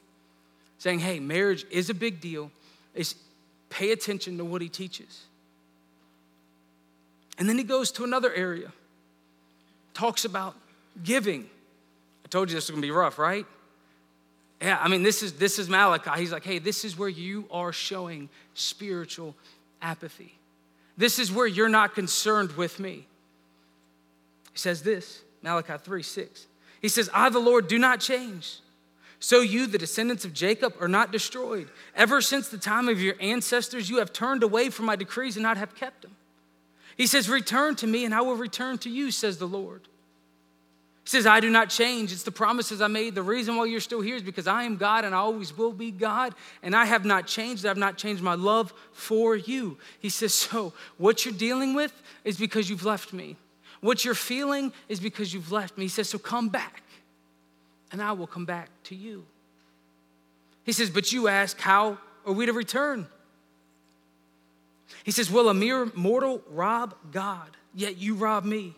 saying, 0.83 0.99
hey, 0.99 1.17
marriage 1.17 1.65
is 1.71 1.89
a 1.89 1.93
big 1.93 2.19
deal. 2.19 2.51
Pay 3.69 3.93
attention 3.93 4.37
to 4.37 4.43
what 4.43 4.61
He 4.61 4.67
teaches. 4.67 5.21
And 7.37 7.47
then 7.47 7.57
He 7.57 7.63
goes 7.63 7.89
to 7.93 8.03
another 8.03 8.33
area 8.33 8.73
talks 9.93 10.25
about 10.25 10.55
giving. 11.03 11.47
I 12.25 12.27
told 12.27 12.49
you 12.49 12.55
this 12.55 12.65
was 12.65 12.71
gonna 12.71 12.81
be 12.81 12.91
rough, 12.91 13.17
right? 13.17 13.45
Yeah, 14.61 14.77
I 14.81 14.89
mean, 14.89 15.03
this 15.03 15.23
is 15.23 15.33
this 15.33 15.57
is 15.57 15.69
Malachi. 15.69 16.19
He's 16.19 16.33
like, 16.33 16.43
hey, 16.43 16.59
this 16.59 16.83
is 16.83 16.97
where 16.97 17.09
you 17.09 17.45
are 17.49 17.71
showing 17.71 18.27
spiritual 18.53 19.35
apathy. 19.81 20.33
This 20.97 21.17
is 21.17 21.31
where 21.31 21.47
you're 21.47 21.69
not 21.69 21.95
concerned 21.95 22.51
with 22.53 22.79
me. 22.79 23.05
He 24.51 24.57
says 24.57 24.81
this, 24.83 25.21
Malachi 25.41 25.75
3 25.77 26.03
6. 26.03 26.47
He 26.81 26.89
says, 26.89 27.09
I, 27.13 27.29
the 27.29 27.39
Lord, 27.39 27.67
do 27.67 27.79
not 27.79 28.01
change. 28.01 28.59
So 29.23 29.39
you, 29.39 29.67
the 29.67 29.77
descendants 29.77 30.25
of 30.25 30.33
Jacob, 30.33 30.73
are 30.81 30.89
not 30.89 31.13
destroyed. 31.13 31.69
Ever 31.95 32.19
since 32.19 32.49
the 32.49 32.57
time 32.57 32.89
of 32.89 33.01
your 33.01 33.15
ancestors, 33.21 33.89
you 33.89 33.99
have 33.99 34.11
turned 34.11 34.43
away 34.43 34.69
from 34.69 34.85
my 34.85 34.97
decrees 34.97 35.37
and 35.37 35.43
not 35.43 35.55
have 35.55 35.75
kept 35.75 36.01
them. 36.01 36.17
He 36.97 37.07
says, 37.07 37.29
Return 37.29 37.77
to 37.77 37.87
me, 37.87 38.03
and 38.03 38.13
I 38.13 38.19
will 38.19 38.35
return 38.35 38.79
to 38.79 38.89
you, 38.89 39.11
says 39.11 39.37
the 39.37 39.47
Lord. 39.47 39.83
He 41.05 41.09
says, 41.09 41.25
I 41.25 41.39
do 41.39 41.49
not 41.49 41.69
change. 41.69 42.11
It's 42.11 42.23
the 42.23 42.33
promises 42.33 42.81
I 42.81 42.87
made. 42.87 43.15
The 43.15 43.23
reason 43.23 43.55
why 43.55 43.63
you're 43.63 43.79
still 43.79 44.01
here 44.01 44.17
is 44.17 44.23
because 44.23 44.45
I 44.45 44.63
am 44.63 44.75
God 44.75 45.05
and 45.05 45.15
I 45.15 45.19
always 45.19 45.57
will 45.57 45.71
be 45.71 45.89
God, 45.89 46.35
and 46.61 46.75
I 46.75 46.83
have 46.83 47.05
not 47.05 47.25
changed. 47.25 47.63
I 47.63 47.69
have 47.69 47.77
not 47.77 47.95
changed 47.95 48.21
my 48.21 48.35
love 48.35 48.73
for 48.91 49.37
you. 49.37 49.77
He 50.01 50.09
says, 50.09 50.33
So 50.33 50.73
what 50.97 51.23
you're 51.23 51.33
dealing 51.33 51.75
with 51.75 51.93
is 52.25 52.37
because 52.37 52.69
you've 52.69 52.83
left 52.83 53.13
me. 53.13 53.37
What 53.79 54.03
you're 54.03 54.15
feeling 54.15 54.73
is 54.89 54.99
because 54.99 55.33
you've 55.33 55.53
left 55.53 55.77
me. 55.77 55.85
He 55.85 55.89
says, 55.89 56.09
So 56.09 56.19
come 56.19 56.49
back, 56.49 56.82
and 57.93 58.01
I 58.01 58.11
will 58.11 58.27
come 58.27 58.43
back 58.43 58.69
to 58.85 58.95
you. 58.95 59.23
He 60.65 60.73
says, 60.73 60.89
But 60.89 61.13
you 61.13 61.29
ask, 61.29 61.57
How 61.61 61.99
are 62.25 62.33
we 62.33 62.45
to 62.45 62.51
return? 62.51 63.07
He 65.05 65.11
says, 65.11 65.31
Will 65.31 65.47
a 65.47 65.53
mere 65.53 65.85
mortal 65.95 66.41
rob 66.49 66.95
God? 67.11 67.55
Yet 67.73 67.97
you 67.97 68.15
rob 68.15 68.43
me. 68.43 68.75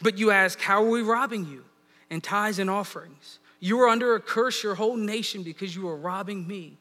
But 0.00 0.18
you 0.18 0.30
ask, 0.30 0.60
How 0.60 0.84
are 0.84 0.88
we 0.88 1.02
robbing 1.02 1.46
you? 1.46 1.64
In 2.10 2.20
tithes 2.20 2.58
and 2.58 2.70
offerings. 2.70 3.40
You 3.58 3.80
are 3.80 3.88
under 3.88 4.14
a 4.14 4.20
curse, 4.20 4.62
your 4.62 4.74
whole 4.74 4.96
nation, 4.96 5.42
because 5.42 5.74
you 5.74 5.88
are 5.88 5.96
robbing 5.96 6.46
me. 6.46 6.76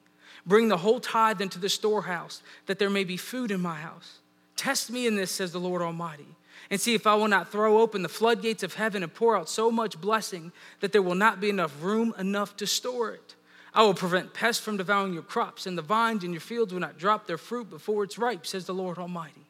Bring 0.46 0.68
the 0.68 0.78
whole 0.78 1.00
tithe 1.00 1.40
into 1.40 1.60
the 1.60 1.70
storehouse, 1.70 2.42
that 2.66 2.80
there 2.80 2.90
may 2.90 3.04
be 3.04 3.18
food 3.18 3.52
in 3.52 3.62
my 3.62 3.76
house. 3.76 4.20
Test 4.56 4.92
me 4.92 5.08
in 5.08 5.16
this, 5.16 5.32
says 5.32 5.52
the 5.52 5.60
Lord 5.60 5.82
Almighty, 5.82 6.28
and 6.70 6.80
see 6.80 6.94
if 6.94 7.08
I 7.08 7.16
will 7.16 7.28
not 7.28 7.52
throw 7.52 7.80
open 7.80 8.02
the 8.02 8.10
floodgates 8.10 8.64
of 8.64 8.76
heaven 8.76 9.04
and 9.04 9.14
pour 9.14 9.36
out 9.36 9.50
so 9.50 9.72
much 9.72 10.00
blessing 10.00 10.52
that 10.80 10.92
there 10.92 11.02
will 11.02 11.16
not 11.16 11.40
be 11.40 11.50
enough 11.50 11.82
room 11.82 12.14
enough 12.18 12.56
to 12.58 12.68
store 12.68 13.12
it. 13.12 13.36
I 13.74 13.84
will 13.84 13.94
prevent 13.94 14.34
pests 14.34 14.64
from 14.64 14.78
devouring 14.78 15.14
your 15.14 15.24
crops, 15.24 15.66
and 15.66 15.78
the 15.78 15.82
vines 15.82 16.24
in 16.24 16.34
your 16.34 16.42
fields 16.42 16.74
will 16.74 16.82
not 16.82 16.98
drop 16.98 17.26
their 17.26 17.38
fruit 17.38 17.70
before 17.70 18.04
it's 18.04 18.18
ripe, 18.18 18.46
says 18.46 18.66
the 18.66 18.74
Lord 18.74 18.98
Almighty. 18.98 19.46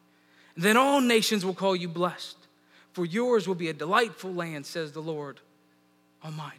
then 0.55 0.77
all 0.77 1.01
nations 1.01 1.43
will 1.43 1.55
call 1.55 1.75
you 1.75 1.87
blessed, 1.87 2.37
for 2.93 3.05
yours 3.05 3.47
will 3.47 3.55
be 3.55 3.69
a 3.69 3.73
delightful 3.73 4.31
land, 4.31 4.65
says 4.65 4.91
the 4.91 5.01
Lord 5.01 5.39
Almighty. 6.23 6.57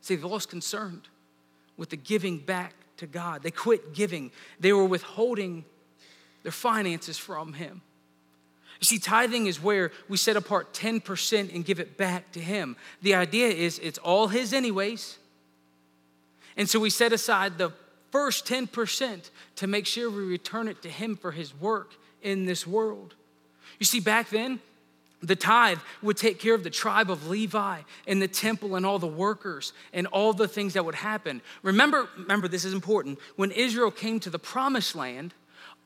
See, 0.00 0.16
they 0.16 0.26
lost 0.26 0.48
concerned 0.48 1.02
with 1.76 1.90
the 1.90 1.96
giving 1.96 2.38
back 2.38 2.74
to 2.96 3.06
God. 3.06 3.42
They 3.42 3.50
quit 3.50 3.94
giving, 3.94 4.32
they 4.58 4.72
were 4.72 4.84
withholding 4.84 5.64
their 6.42 6.52
finances 6.52 7.16
from 7.18 7.52
Him. 7.52 7.82
You 8.80 8.84
see, 8.84 8.98
tithing 8.98 9.46
is 9.46 9.62
where 9.62 9.90
we 10.08 10.16
set 10.16 10.36
apart 10.36 10.72
10% 10.72 11.54
and 11.54 11.64
give 11.64 11.80
it 11.80 11.96
back 11.96 12.30
to 12.32 12.40
Him. 12.40 12.76
The 13.02 13.14
idea 13.14 13.48
is 13.48 13.78
it's 13.80 13.98
all 13.98 14.28
His, 14.28 14.52
anyways. 14.52 15.18
And 16.56 16.68
so 16.68 16.78
we 16.78 16.90
set 16.90 17.12
aside 17.12 17.58
the 17.58 17.72
first 18.10 18.46
10% 18.46 19.30
to 19.56 19.66
make 19.66 19.86
sure 19.86 20.10
we 20.10 20.24
return 20.24 20.68
it 20.68 20.82
to 20.82 20.88
Him 20.88 21.16
for 21.16 21.32
His 21.32 21.54
work 21.54 21.94
in 22.22 22.46
this 22.46 22.66
world. 22.66 23.14
You 23.78 23.86
see, 23.86 24.00
back 24.00 24.30
then, 24.30 24.60
the 25.22 25.36
tithe 25.36 25.78
would 26.00 26.16
take 26.16 26.38
care 26.38 26.54
of 26.54 26.62
the 26.62 26.70
tribe 26.70 27.10
of 27.10 27.28
Levi 27.28 27.80
and 28.06 28.22
the 28.22 28.28
temple 28.28 28.76
and 28.76 28.86
all 28.86 29.00
the 29.00 29.06
workers 29.08 29.72
and 29.92 30.06
all 30.08 30.32
the 30.32 30.46
things 30.46 30.74
that 30.74 30.84
would 30.84 30.94
happen. 30.94 31.42
Remember, 31.62 32.08
remember, 32.16 32.46
this 32.46 32.64
is 32.64 32.72
important. 32.72 33.18
When 33.34 33.50
Israel 33.50 33.90
came 33.90 34.20
to 34.20 34.30
the 34.30 34.38
promised 34.38 34.94
land, 34.94 35.34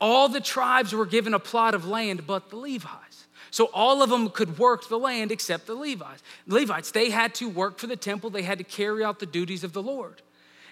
all 0.03 0.27
the 0.27 0.41
tribes 0.41 0.91
were 0.91 1.05
given 1.05 1.33
a 1.33 1.39
plot 1.39 1.73
of 1.73 1.87
land 1.87 2.27
but 2.27 2.49
the 2.49 2.57
Levites. 2.57 3.25
So 3.51 3.69
all 3.73 4.03
of 4.03 4.09
them 4.09 4.29
could 4.29 4.59
work 4.59 4.89
the 4.89 4.99
land 4.99 5.31
except 5.31 5.65
the 5.65 5.75
Levites. 5.75 6.21
Levites, 6.45 6.91
they 6.91 7.09
had 7.09 7.33
to 7.35 7.47
work 7.47 7.79
for 7.79 7.87
the 7.87 7.95
temple, 7.95 8.29
they 8.29 8.41
had 8.41 8.57
to 8.57 8.65
carry 8.65 9.01
out 9.01 9.19
the 9.19 9.25
duties 9.25 9.63
of 9.63 9.71
the 9.71 9.81
Lord. 9.81 10.21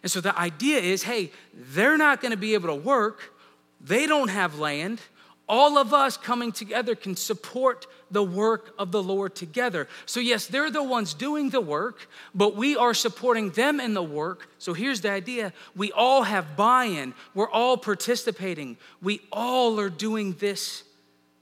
And 0.03 0.11
so 0.11 0.19
the 0.19 0.37
idea 0.37 0.79
is 0.79 1.03
hey, 1.03 1.31
they're 1.53 1.97
not 1.97 2.19
going 2.19 2.31
to 2.31 2.37
be 2.37 2.55
able 2.55 2.67
to 2.67 2.75
work, 2.75 3.33
they 3.79 4.05
don't 4.05 4.27
have 4.27 4.59
land. 4.59 4.99
All 5.49 5.77
of 5.77 5.93
us 5.93 6.15
coming 6.15 6.51
together 6.51 6.95
can 6.95 7.15
support 7.15 7.87
the 8.09 8.23
work 8.23 8.73
of 8.77 8.91
the 8.91 9.03
Lord 9.03 9.35
together. 9.35 9.87
So, 10.05 10.19
yes, 10.19 10.47
they're 10.47 10.71
the 10.71 10.83
ones 10.83 11.13
doing 11.13 11.49
the 11.49 11.61
work, 11.61 12.07
but 12.33 12.55
we 12.55 12.77
are 12.77 12.93
supporting 12.93 13.49
them 13.51 13.79
in 13.79 13.93
the 13.93 14.03
work. 14.03 14.49
So, 14.59 14.73
here's 14.73 15.01
the 15.01 15.11
idea 15.11 15.51
we 15.75 15.91
all 15.91 16.23
have 16.23 16.55
buy 16.55 16.85
in, 16.85 17.13
we're 17.33 17.49
all 17.49 17.77
participating, 17.77 18.77
we 19.01 19.21
all 19.31 19.79
are 19.79 19.89
doing 19.89 20.33
this 20.33 20.83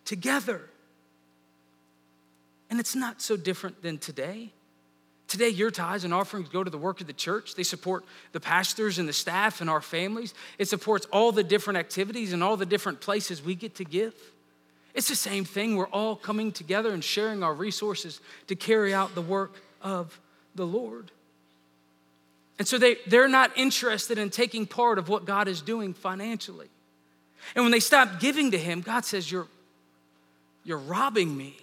together. 0.05 0.61
And 2.69 2.79
it's 2.79 2.95
not 2.95 3.21
so 3.21 3.35
different 3.35 3.81
than 3.81 3.97
today. 3.97 4.51
Today, 5.29 5.49
your 5.49 5.69
tithes 5.69 6.05
and 6.05 6.13
offerings 6.13 6.49
go 6.49 6.63
to 6.63 6.71
the 6.71 6.77
work 6.77 7.01
of 7.01 7.07
the 7.07 7.13
church. 7.13 7.53
They 7.53 7.61
support 7.61 8.03
the 8.31 8.39
pastors 8.39 8.97
and 8.97 9.07
the 9.07 9.13
staff 9.13 9.61
and 9.61 9.69
our 9.69 9.79
families. 9.79 10.33
It 10.57 10.67
supports 10.67 11.05
all 11.13 11.31
the 11.31 11.43
different 11.43 11.77
activities 11.77 12.33
and 12.33 12.43
all 12.43 12.57
the 12.57 12.65
different 12.65 12.99
places 12.99 13.39
we 13.39 13.53
get 13.53 13.75
to 13.75 13.85
give. 13.85 14.15
It's 14.95 15.07
the 15.07 15.15
same 15.15 15.45
thing. 15.45 15.75
We're 15.75 15.85
all 15.85 16.15
coming 16.15 16.51
together 16.51 16.91
and 16.91 17.03
sharing 17.03 17.43
our 17.43 17.53
resources 17.53 18.21
to 18.47 18.55
carry 18.55 18.91
out 18.91 19.13
the 19.13 19.21
work 19.21 19.53
of 19.83 20.19
the 20.55 20.65
Lord. 20.65 21.11
And 22.57 22.67
so 22.67 22.79
they, 22.79 22.97
they're 23.05 23.29
not 23.29 23.55
interested 23.55 24.17
in 24.17 24.31
taking 24.31 24.65
part 24.65 24.97
of 24.97 25.09
what 25.09 25.25
God 25.25 25.47
is 25.47 25.61
doing 25.61 25.93
financially. 25.93 26.69
And 27.55 27.63
when 27.63 27.71
they 27.71 27.79
stop 27.79 28.19
giving 28.19 28.49
to 28.49 28.57
Him, 28.57 28.81
God 28.81 29.05
says, 29.05 29.31
You're, 29.31 29.47
you're 30.63 30.79
robbing 30.79 31.37
me. 31.37 31.55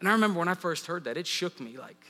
And 0.00 0.08
I 0.08 0.12
remember 0.12 0.40
when 0.40 0.48
I 0.48 0.54
first 0.54 0.86
heard 0.86 1.04
that, 1.04 1.16
it 1.16 1.28
shook 1.28 1.60
me 1.60 1.78
like, 1.78 2.04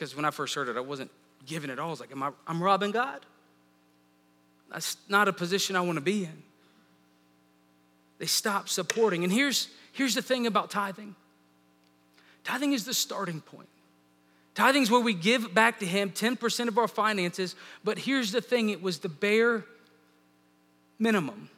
because 0.00 0.16
when 0.16 0.24
I 0.24 0.30
first 0.30 0.54
heard 0.54 0.68
it, 0.68 0.78
I 0.78 0.80
wasn't 0.80 1.10
giving 1.44 1.68
it 1.68 1.78
all. 1.78 1.88
I 1.88 1.90
was 1.90 2.00
like, 2.00 2.10
Am 2.10 2.22
I, 2.22 2.30
I'm 2.46 2.62
robbing 2.62 2.90
God? 2.90 3.20
That's 4.72 4.96
not 5.10 5.28
a 5.28 5.32
position 5.32 5.76
I 5.76 5.82
want 5.82 5.96
to 5.96 6.00
be 6.00 6.24
in. 6.24 6.42
They 8.18 8.24
stop 8.24 8.70
supporting. 8.70 9.24
And 9.24 9.32
here's, 9.32 9.68
here's 9.92 10.14
the 10.14 10.22
thing 10.22 10.46
about 10.46 10.70
tithing 10.70 11.14
tithing 12.44 12.72
is 12.72 12.86
the 12.86 12.94
starting 12.94 13.42
point. 13.42 13.68
Tithing 14.54 14.82
is 14.82 14.90
where 14.90 15.02
we 15.02 15.12
give 15.12 15.52
back 15.52 15.80
to 15.80 15.86
Him 15.86 16.10
10% 16.10 16.68
of 16.68 16.78
our 16.78 16.88
finances, 16.88 17.54
but 17.84 17.98
here's 17.98 18.32
the 18.32 18.40
thing 18.40 18.70
it 18.70 18.80
was 18.80 19.00
the 19.00 19.10
bare 19.10 19.66
minimum. 20.98 21.50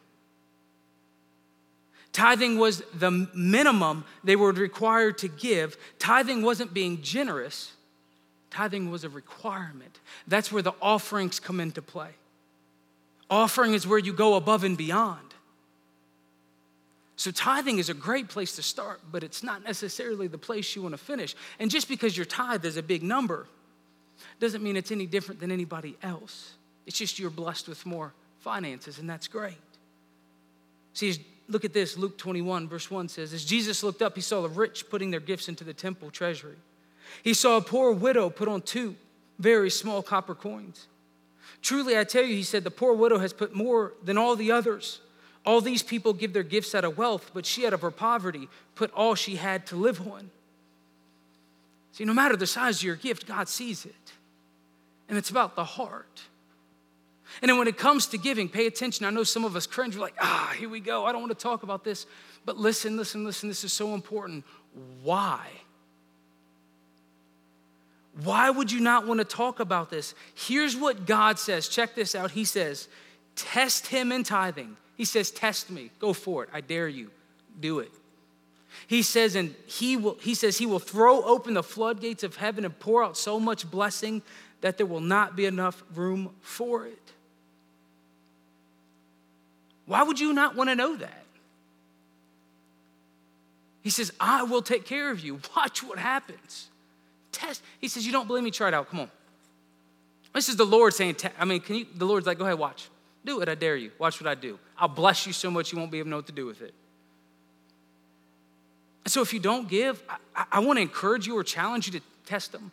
Tithing 2.11 2.57
was 2.57 2.83
the 2.93 3.09
minimum 3.33 4.03
they 4.23 4.35
were 4.35 4.51
required 4.51 5.17
to 5.19 5.29
give. 5.29 5.77
Tithing 5.97 6.41
wasn't 6.41 6.73
being 6.73 7.01
generous, 7.01 7.71
tithing 8.53 8.91
was 8.91 9.03
a 9.03 9.09
requirement. 9.09 9.99
That's 10.27 10.51
where 10.51 10.61
the 10.61 10.73
offerings 10.79 11.39
come 11.39 11.59
into 11.59 11.81
play. 11.81 12.11
Offering 13.29 13.73
is 13.73 13.87
where 13.87 13.97
you 13.97 14.13
go 14.13 14.35
above 14.35 14.63
and 14.63 14.77
beyond. 14.77 15.33
So, 17.15 17.31
tithing 17.31 17.79
is 17.79 17.89
a 17.89 17.93
great 17.93 18.27
place 18.27 18.55
to 18.57 18.63
start, 18.63 19.01
but 19.11 19.23
it's 19.23 19.43
not 19.43 19.63
necessarily 19.63 20.27
the 20.27 20.37
place 20.37 20.75
you 20.75 20.83
want 20.83 20.93
to 20.93 20.97
finish. 20.97 21.35
And 21.59 21.71
just 21.71 21.87
because 21.87 22.15
your 22.15 22.25
tithe 22.25 22.65
is 22.65 22.77
a 22.77 22.83
big 22.83 23.01
number 23.01 23.47
doesn't 24.39 24.63
mean 24.63 24.75
it's 24.75 24.91
any 24.91 25.07
different 25.07 25.39
than 25.39 25.51
anybody 25.51 25.97
else. 26.03 26.53
It's 26.85 26.97
just 26.97 27.17
you're 27.17 27.29
blessed 27.29 27.67
with 27.67 27.85
more 27.85 28.13
finances, 28.39 28.99
and 28.99 29.09
that's 29.09 29.27
great. 29.27 29.57
See, 30.93 31.25
look 31.47 31.65
at 31.65 31.73
this 31.73 31.97
Luke 31.97 32.17
21, 32.17 32.67
verse 32.67 32.91
1 32.91 33.07
says, 33.09 33.33
As 33.33 33.45
Jesus 33.45 33.83
looked 33.83 34.01
up, 34.01 34.15
he 34.15 34.21
saw 34.21 34.41
the 34.41 34.49
rich 34.49 34.89
putting 34.89 35.11
their 35.11 35.19
gifts 35.19 35.47
into 35.47 35.63
the 35.63 35.73
temple 35.73 36.11
treasury. 36.11 36.57
He 37.21 37.33
saw 37.33 37.57
a 37.57 37.61
poor 37.61 37.91
widow 37.91 38.29
put 38.29 38.47
on 38.47 38.61
two 38.61 38.95
very 39.39 39.69
small 39.69 40.01
copper 40.01 40.35
coins. 40.35 40.87
Truly, 41.61 41.97
I 41.97 42.03
tell 42.03 42.23
you, 42.23 42.35
he 42.35 42.43
said, 42.43 42.63
the 42.63 42.71
poor 42.71 42.93
widow 42.93 43.19
has 43.19 43.33
put 43.33 43.55
more 43.55 43.93
than 44.03 44.17
all 44.17 44.35
the 44.35 44.51
others. 44.51 44.99
All 45.45 45.61
these 45.61 45.83
people 45.83 46.13
give 46.13 46.33
their 46.33 46.43
gifts 46.43 46.73
out 46.73 46.85
of 46.85 46.97
wealth, 46.97 47.31
but 47.33 47.45
she, 47.45 47.65
out 47.65 47.73
of 47.73 47.81
her 47.81 47.91
poverty, 47.91 48.47
put 48.75 48.91
all 48.93 49.15
she 49.15 49.35
had 49.35 49.65
to 49.67 49.75
live 49.75 50.05
on. 50.07 50.29
See, 51.93 52.05
no 52.05 52.13
matter 52.13 52.35
the 52.35 52.47
size 52.47 52.77
of 52.77 52.83
your 52.83 52.95
gift, 52.95 53.27
God 53.27 53.47
sees 53.47 53.85
it. 53.85 53.95
And 55.07 55.17
it's 55.17 55.29
about 55.29 55.55
the 55.55 55.63
heart. 55.63 56.23
And 57.41 57.49
then 57.49 57.57
when 57.57 57.67
it 57.67 57.77
comes 57.77 58.07
to 58.07 58.17
giving, 58.17 58.49
pay 58.49 58.67
attention. 58.67 59.05
I 59.05 59.09
know 59.09 59.23
some 59.23 59.43
of 59.43 59.55
us 59.55 59.67
cringe, 59.67 59.95
we're 59.95 60.01
like, 60.01 60.15
ah, 60.19 60.53
here 60.57 60.69
we 60.69 60.79
go. 60.79 61.05
I 61.05 61.11
don't 61.11 61.21
want 61.21 61.37
to 61.37 61.41
talk 61.41 61.63
about 61.63 61.83
this. 61.83 62.05
But 62.45 62.57
listen, 62.57 62.97
listen, 62.97 63.23
listen. 63.23 63.49
This 63.49 63.63
is 63.63 63.73
so 63.73 63.93
important. 63.93 64.43
Why? 65.01 65.47
Why 68.21 68.49
would 68.49 68.71
you 68.71 68.79
not 68.79 69.07
want 69.07 69.19
to 69.19 69.25
talk 69.25 69.59
about 69.59 69.89
this? 69.89 70.13
Here's 70.35 70.75
what 70.75 71.05
God 71.07 71.39
says. 71.39 71.67
Check 71.67 71.95
this 71.95 72.13
out. 72.13 72.31
He 72.31 72.45
says, 72.45 72.87
test 73.35 73.87
him 73.87 74.11
in 74.11 74.23
tithing 74.23 74.77
he 74.95 75.05
says, 75.05 75.31
Test 75.31 75.69
me. 75.69 75.91
Go 75.99 76.13
for 76.13 76.43
it. 76.43 76.49
I 76.53 76.61
dare 76.61 76.87
you. 76.87 77.09
Do 77.59 77.79
it. 77.79 77.91
He 78.87 79.01
says, 79.01 79.35
and 79.35 79.53
he 79.67 79.97
will, 79.97 80.17
he 80.21 80.33
says 80.33 80.57
he 80.57 80.65
will 80.65 80.79
throw 80.79 81.21
open 81.23 81.53
the 81.53 81.63
floodgates 81.63 82.23
of 82.23 82.37
heaven 82.37 82.65
and 82.65 82.77
pour 82.79 83.03
out 83.03 83.17
so 83.17 83.39
much 83.39 83.69
blessing 83.69 84.23
that 84.61 84.77
there 84.77 84.85
will 84.85 84.99
not 84.99 85.35
be 85.35 85.45
enough 85.45 85.83
room 85.93 86.31
for 86.41 86.87
it. 86.87 87.11
Why 89.85 90.01
would 90.01 90.19
you 90.19 90.33
not 90.33 90.55
want 90.55 90.69
to 90.69 90.75
know 90.75 90.95
that? 90.95 91.23
He 93.81 93.89
says, 93.89 94.11
I 94.19 94.43
will 94.43 94.61
take 94.61 94.85
care 94.85 95.11
of 95.11 95.19
you. 95.19 95.39
Watch 95.55 95.83
what 95.83 95.99
happens. 95.99 96.69
Test. 97.33 97.61
He 97.79 97.89
says, 97.89 98.05
You 98.05 98.13
don't 98.13 98.27
believe 98.27 98.43
me? 98.43 98.51
Try 98.51 98.69
it 98.69 98.73
out. 98.73 98.89
Come 98.89 99.01
on. 99.01 99.11
This 100.33 100.47
is 100.47 100.55
the 100.55 100.65
Lord 100.65 100.93
saying, 100.93 101.17
I 101.37 101.45
mean, 101.45 101.59
can 101.59 101.75
you, 101.75 101.85
the 101.93 102.05
Lord's 102.05 102.25
like, 102.25 102.37
Go 102.37 102.45
ahead, 102.45 102.57
watch. 102.57 102.87
Do 103.25 103.41
it, 103.41 103.49
I 103.49 103.55
dare 103.55 103.75
you. 103.75 103.91
Watch 103.99 104.21
what 104.21 104.29
I 104.29 104.35
do. 104.35 104.59
I'll 104.77 104.87
bless 104.87 105.27
you 105.27 105.33
so 105.33 105.51
much 105.51 105.71
you 105.71 105.77
won't 105.77 105.91
be 105.91 105.99
able 105.99 106.05
to 106.05 106.09
know 106.11 106.15
what 106.17 106.27
to 106.27 106.33
do 106.33 106.45
with 106.45 106.61
it. 106.61 106.73
So 109.07 109.21
if 109.21 109.33
you 109.33 109.39
don't 109.39 109.67
give, 109.67 110.01
I, 110.35 110.45
I 110.53 110.59
want 110.59 110.77
to 110.77 110.81
encourage 110.81 111.27
you 111.27 111.37
or 111.37 111.43
challenge 111.43 111.87
you 111.87 111.99
to 111.99 112.05
test 112.25 112.51
them. 112.51 112.71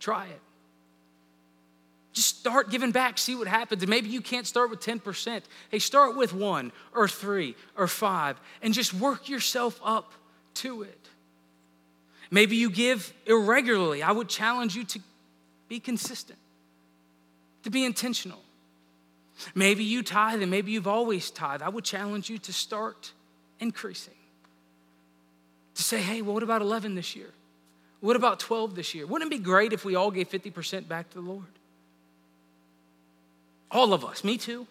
Try 0.00 0.26
it. 0.26 0.40
Just 2.12 2.38
start 2.38 2.70
giving 2.70 2.90
back, 2.90 3.18
see 3.18 3.34
what 3.34 3.46
happens. 3.46 3.82
And 3.82 3.90
maybe 3.90 4.08
you 4.08 4.20
can't 4.20 4.46
start 4.46 4.70
with 4.70 4.80
10%. 4.80 5.42
Hey, 5.70 5.78
start 5.78 6.16
with 6.16 6.32
one 6.32 6.72
or 6.94 7.06
three 7.06 7.54
or 7.76 7.86
five 7.86 8.40
and 8.62 8.74
just 8.74 8.92
work 8.92 9.28
yourself 9.28 9.80
up 9.84 10.12
to 10.54 10.82
it. 10.82 11.08
Maybe 12.30 12.56
you 12.56 12.70
give 12.70 13.12
irregularly. 13.26 14.02
I 14.02 14.12
would 14.12 14.28
challenge 14.28 14.76
you 14.76 14.84
to 14.84 15.00
be 15.68 15.80
consistent, 15.80 16.38
to 17.64 17.70
be 17.70 17.84
intentional. 17.84 18.40
Maybe 19.54 19.84
you 19.84 20.02
tithe 20.02 20.42
and 20.42 20.50
maybe 20.50 20.72
you've 20.72 20.88
always 20.88 21.30
tithe. 21.30 21.62
I 21.62 21.68
would 21.68 21.84
challenge 21.84 22.28
you 22.28 22.38
to 22.38 22.52
start 22.52 23.12
increasing. 23.60 24.14
To 25.76 25.82
say, 25.82 26.00
hey, 26.00 26.22
well, 26.22 26.34
what 26.34 26.42
about 26.42 26.60
11 26.60 26.94
this 26.94 27.14
year? 27.14 27.30
What 28.00 28.16
about 28.16 28.40
12 28.40 28.74
this 28.74 28.94
year? 28.94 29.06
Wouldn't 29.06 29.32
it 29.32 29.36
be 29.36 29.42
great 29.42 29.72
if 29.72 29.84
we 29.84 29.94
all 29.94 30.10
gave 30.10 30.28
50% 30.28 30.88
back 30.88 31.08
to 31.10 31.14
the 31.14 31.28
Lord? 31.28 31.44
All 33.70 33.92
of 33.92 34.04
us, 34.04 34.24
me 34.24 34.38
too, 34.38 34.66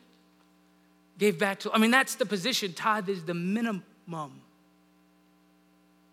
gave 1.17 1.37
back 1.37 1.59
to, 1.61 1.71
I 1.71 1.77
mean, 1.77 1.91
that's 1.91 2.15
the 2.15 2.25
position. 2.25 2.73
Tithe 2.73 3.09
is 3.09 3.23
the 3.23 3.33
minimum. 3.33 3.83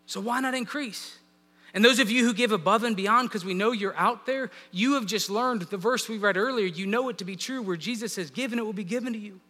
So 0.06 0.20
why 0.20 0.40
not 0.40 0.54
increase? 0.54 1.18
And 1.74 1.84
those 1.84 1.98
of 1.98 2.08
you 2.08 2.24
who 2.24 2.32
give 2.32 2.52
above 2.52 2.84
and 2.84 2.96
beyond 2.96 3.28
because 3.28 3.44
we 3.44 3.52
know 3.52 3.72
you're 3.72 3.96
out 3.96 4.26
there, 4.26 4.50
you 4.70 4.94
have 4.94 5.06
just 5.06 5.28
learned 5.28 5.62
the 5.62 5.76
verse 5.76 6.08
we 6.08 6.18
read 6.18 6.36
earlier. 6.36 6.66
You 6.66 6.86
know 6.86 7.08
it 7.08 7.18
to 7.18 7.24
be 7.24 7.34
true 7.34 7.60
where 7.60 7.76
Jesus 7.76 8.12
says, 8.12 8.30
Given 8.30 8.60
it 8.60 8.64
will 8.64 8.72
be 8.72 8.84
given 8.84 9.12
to 9.12 9.18
you. 9.18 9.40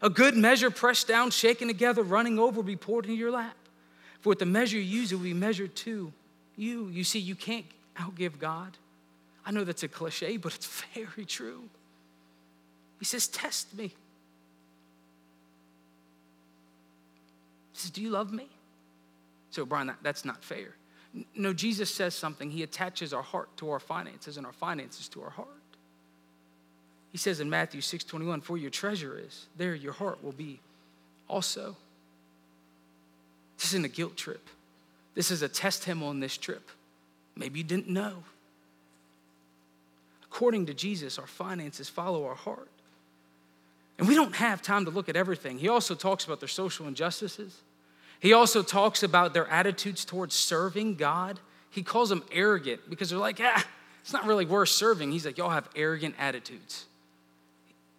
A 0.00 0.08
good 0.08 0.36
measure 0.36 0.70
pressed 0.70 1.08
down, 1.08 1.32
shaken 1.32 1.66
together, 1.66 2.04
running 2.04 2.38
over 2.38 2.56
will 2.56 2.62
be 2.62 2.76
poured 2.76 3.06
into 3.06 3.16
your 3.16 3.32
lap. 3.32 3.56
For 4.20 4.28
with 4.30 4.38
the 4.38 4.46
measure 4.46 4.76
you 4.76 4.82
use, 4.82 5.10
it 5.10 5.16
will 5.16 5.24
be 5.24 5.34
measured 5.34 5.74
to 5.76 6.12
you. 6.56 6.88
You 6.88 7.02
see, 7.02 7.18
you 7.18 7.34
can't 7.34 7.66
outgive 7.96 8.38
God. 8.38 8.76
I 9.44 9.50
know 9.50 9.64
that's 9.64 9.82
a 9.82 9.88
cliche, 9.88 10.36
but 10.36 10.54
it's 10.54 10.66
very 10.94 11.24
true. 11.26 11.64
He 13.00 13.04
says, 13.04 13.26
Test 13.26 13.76
me. 13.76 13.88
He 13.88 13.94
says, 17.72 17.90
Do 17.90 18.00
you 18.00 18.10
love 18.10 18.32
me? 18.32 18.46
So, 19.50 19.66
Brian, 19.66 19.88
that, 19.88 19.98
that's 20.02 20.24
not 20.24 20.44
fair. 20.44 20.74
No, 21.34 21.52
Jesus 21.52 21.94
says 21.94 22.14
something. 22.14 22.50
He 22.50 22.62
attaches 22.62 23.12
our 23.12 23.22
heart 23.22 23.56
to 23.58 23.70
our 23.70 23.78
finances 23.78 24.36
and 24.36 24.44
our 24.44 24.52
finances 24.52 25.08
to 25.10 25.22
our 25.22 25.30
heart. 25.30 25.48
He 27.12 27.18
says 27.18 27.38
in 27.38 27.48
Matthew 27.48 27.80
6:21, 27.80 28.40
"For 28.40 28.58
your 28.58 28.70
treasure 28.70 29.16
is, 29.16 29.46
there 29.56 29.74
your 29.74 29.92
heart 29.92 30.22
will 30.24 30.32
be 30.32 30.60
also." 31.28 31.76
This 33.56 33.66
isn't 33.66 33.84
a 33.84 33.88
guilt 33.88 34.16
trip. 34.16 34.48
This 35.14 35.30
is 35.30 35.40
a 35.40 35.48
test 35.48 35.84
him 35.84 36.02
on 36.02 36.18
this 36.18 36.36
trip. 36.36 36.70
Maybe 37.36 37.60
you 37.60 37.64
didn't 37.64 37.88
know. 37.88 38.24
According 40.24 40.66
to 40.66 40.74
Jesus, 40.74 41.16
our 41.16 41.28
finances 41.28 41.88
follow 41.88 42.26
our 42.26 42.34
heart. 42.34 42.68
And 43.96 44.08
we 44.08 44.16
don't 44.16 44.34
have 44.34 44.60
time 44.60 44.84
to 44.86 44.90
look 44.90 45.08
at 45.08 45.14
everything. 45.14 45.60
He 45.60 45.68
also 45.68 45.94
talks 45.94 46.24
about 46.24 46.40
their 46.40 46.48
social 46.48 46.88
injustices. 46.88 47.62
He 48.24 48.32
also 48.32 48.62
talks 48.62 49.02
about 49.02 49.34
their 49.34 49.46
attitudes 49.48 50.02
towards 50.06 50.34
serving 50.34 50.94
God. 50.94 51.38
He 51.68 51.82
calls 51.82 52.08
them 52.08 52.24
arrogant 52.32 52.80
because 52.88 53.10
they're 53.10 53.18
like, 53.18 53.38
ah, 53.38 53.68
it's 54.00 54.14
not 54.14 54.24
really 54.24 54.46
worth 54.46 54.70
serving. 54.70 55.12
He's 55.12 55.26
like, 55.26 55.36
y'all 55.36 55.50
have 55.50 55.68
arrogant 55.76 56.14
attitudes. 56.18 56.86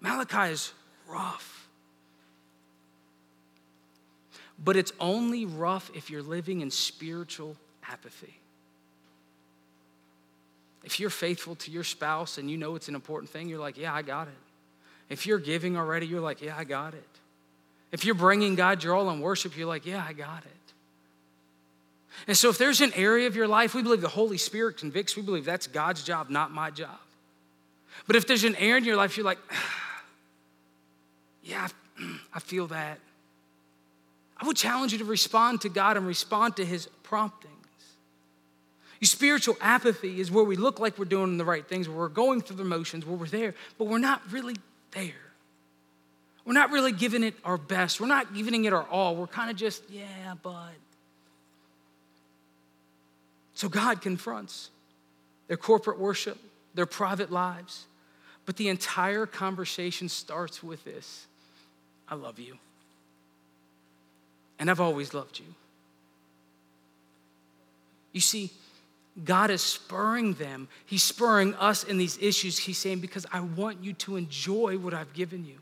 Malachi 0.01 0.51
is 0.51 0.73
rough. 1.07 1.67
But 4.57 4.75
it's 4.77 4.93
only 4.99 5.45
rough 5.45 5.91
if 5.93 6.09
you're 6.09 6.23
living 6.23 6.61
in 6.61 6.71
spiritual 6.71 7.55
apathy. 7.87 8.33
If 10.83 10.99
you're 10.99 11.11
faithful 11.11 11.53
to 11.57 11.69
your 11.69 11.83
spouse 11.83 12.39
and 12.39 12.49
you 12.49 12.57
know 12.57 12.73
it's 12.73 12.87
an 12.87 12.95
important 12.95 13.29
thing, 13.29 13.47
you're 13.47 13.59
like, 13.59 13.77
yeah, 13.77 13.93
I 13.93 14.01
got 14.01 14.27
it. 14.27 14.33
If 15.07 15.27
you're 15.27 15.37
giving 15.37 15.77
already, 15.77 16.07
you're 16.07 16.19
like, 16.19 16.41
yeah, 16.41 16.57
I 16.57 16.63
got 16.63 16.95
it. 16.95 17.07
If 17.91 18.05
you're 18.05 18.15
bringing 18.15 18.55
God 18.55 18.83
your 18.83 18.95
all 18.95 19.09
in 19.09 19.21
worship, 19.21 19.55
you're 19.57 19.67
like, 19.67 19.85
yeah, 19.85 20.03
I 20.07 20.13
got 20.13 20.43
it. 20.43 20.51
And 22.27 22.35
so, 22.35 22.49
if 22.49 22.57
there's 22.57 22.81
an 22.81 22.93
area 22.93 23.27
of 23.27 23.35
your 23.35 23.47
life, 23.47 23.75
we 23.75 23.83
believe 23.83 24.01
the 24.01 24.07
Holy 24.07 24.37
Spirit 24.37 24.77
convicts, 24.77 25.15
we 25.15 25.21
believe 25.21 25.45
that's 25.45 25.67
God's 25.67 26.03
job, 26.03 26.29
not 26.29 26.51
my 26.51 26.71
job. 26.71 26.97
But 28.07 28.15
if 28.15 28.27
there's 28.27 28.43
an 28.43 28.55
area 28.55 28.77
in 28.77 28.83
your 28.83 28.95
life, 28.95 29.17
you're 29.17 29.25
like, 29.25 29.39
yeah, 31.43 31.67
I 32.33 32.39
feel 32.39 32.67
that. 32.67 32.99
I 34.37 34.45
would 34.45 34.57
challenge 34.57 34.91
you 34.91 34.99
to 34.99 35.05
respond 35.05 35.61
to 35.61 35.69
God 35.69 35.97
and 35.97 36.05
respond 36.05 36.57
to 36.57 36.65
His 36.65 36.87
promptings. 37.03 37.53
Your 38.99 39.07
spiritual 39.07 39.57
apathy 39.61 40.19
is 40.19 40.31
where 40.31 40.43
we 40.43 40.55
look 40.55 40.79
like 40.79 40.97
we're 40.97 41.05
doing 41.05 41.37
the 41.37 41.45
right 41.45 41.65
things, 41.67 41.87
where 41.87 41.97
we're 41.97 42.07
going 42.07 42.41
through 42.41 42.57
the 42.57 42.63
motions, 42.63 43.05
where 43.05 43.17
we're 43.17 43.27
there, 43.27 43.53
but 43.77 43.87
we're 43.87 43.97
not 43.97 44.21
really 44.31 44.55
there. 44.91 45.13
We're 46.45 46.53
not 46.53 46.71
really 46.71 46.91
giving 46.91 47.23
it 47.23 47.33
our 47.43 47.57
best. 47.57 47.99
We're 47.99 48.07
not 48.07 48.33
giving 48.35 48.65
it 48.65 48.73
our 48.73 48.87
all. 48.87 49.15
We're 49.15 49.27
kind 49.27 49.49
of 49.49 49.57
just, 49.57 49.81
yeah, 49.89 50.35
but. 50.43 50.73
So 53.55 53.67
God 53.67 54.01
confronts 54.01 54.69
their 55.47 55.57
corporate 55.57 55.97
worship, 55.97 56.37
their 56.75 56.85
private 56.85 57.31
lives, 57.31 57.85
but 58.45 58.57
the 58.57 58.69
entire 58.69 59.25
conversation 59.25 60.07
starts 60.07 60.61
with 60.61 60.83
this 60.83 61.25
I 62.07 62.13
love 62.15 62.37
you. 62.37 62.57
And 64.59 64.69
I've 64.69 64.79
always 64.79 65.13
loved 65.13 65.39
you. 65.39 65.45
You 68.13 68.21
see, 68.21 68.51
God 69.23 69.49
is 69.49 69.61
spurring 69.61 70.33
them. 70.33 70.67
He's 70.85 71.03
spurring 71.03 71.55
us 71.55 71.83
in 71.83 71.97
these 71.97 72.17
issues. 72.21 72.57
He's 72.57 72.77
saying, 72.77 72.99
Because 72.99 73.25
I 73.31 73.39
want 73.39 73.83
you 73.83 73.93
to 73.93 74.15
enjoy 74.15 74.77
what 74.77 74.93
I've 74.93 75.13
given 75.13 75.45
you. 75.45 75.57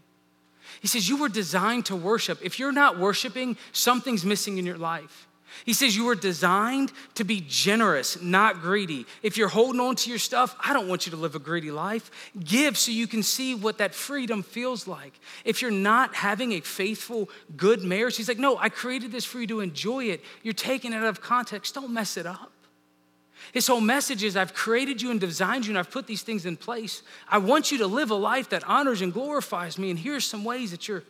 He 0.82 0.88
says, 0.88 1.10
You 1.10 1.18
were 1.18 1.30
designed 1.30 1.86
to 1.88 1.96
worship. 1.96 2.40
If 2.42 2.60
you're 2.60 2.72
not 2.72 2.98
worshiping, 2.98 3.58
something's 3.72 4.26
missing 4.26 4.58
in 4.58 4.66
your 4.66 4.78
life. 4.78 5.28
He 5.66 5.74
says, 5.74 5.96
You 5.96 6.06
were 6.06 6.16
designed 6.16 6.92
to 7.16 7.24
be 7.24 7.44
generous, 7.48 8.22
not 8.22 8.62
greedy. 8.62 9.06
If 9.22 9.38
you're 9.38 9.50
holding 9.50 9.82
on 9.82 9.96
to 9.98 10.10
your 10.10 10.20
stuff, 10.20 10.56
I 10.60 10.74
don't 10.74 10.88
want 10.88 11.06
you 11.06 11.12
to 11.12 11.18
live 11.18 11.36
a 11.36 11.40
greedy 11.40 11.72
life. 11.72 12.10
Give 12.40 12.78
so 12.78 12.92
you 12.92 13.08
can 13.08 13.24
see 13.24 13.56
what 13.56 13.78
that 13.78 13.94
freedom 13.94 14.44
feels 14.44 14.88
like. 14.88 15.20
If 15.46 15.62
you're 15.62 15.72
not 15.72 16.16
having 16.16 16.54
a 16.54 16.62
faithful, 16.62 17.30
good 17.56 17.84
marriage, 17.84 18.18
he's 18.18 18.28
like, 18.28 18.40
No, 18.40 18.58
I 18.58 18.70
created 18.70 19.12
this 19.12 19.26
for 19.26 19.40
you 19.40 19.48
to 19.48 19.60
enjoy 19.60 20.06
it. 20.06 20.22
You're 20.42 20.54
taking 20.54 20.94
it 20.94 20.98
out 20.98 21.06
of 21.06 21.22
context. 21.22 21.76
Don't 21.76 21.92
mess 21.92 22.18
it 22.18 22.26
up. 22.26 22.53
His 23.52 23.68
whole 23.68 23.82
message 23.82 24.24
is 24.24 24.38
I've 24.38 24.54
created 24.54 25.02
you 25.02 25.12
and 25.12 25.20
designed 25.20 25.66
you 25.66 25.72
and 25.72 25.78
I've 25.78 25.92
put 25.92 26.08
these 26.08 26.22
things 26.22 26.46
in 26.46 26.56
place. 26.58 27.02
I 27.28 27.40
want 27.40 27.72
you 27.72 27.80
to 27.80 27.88
live 27.88 28.12
a 28.12 28.16
life 28.16 28.50
that 28.50 28.64
honors 28.64 29.02
and 29.02 29.12
glorifies 29.12 29.78
me. 29.78 29.90
And 29.90 30.00
here's 30.00 30.26
some 30.26 30.44
ways 30.44 30.72
that 30.72 30.88
you're 30.88 31.04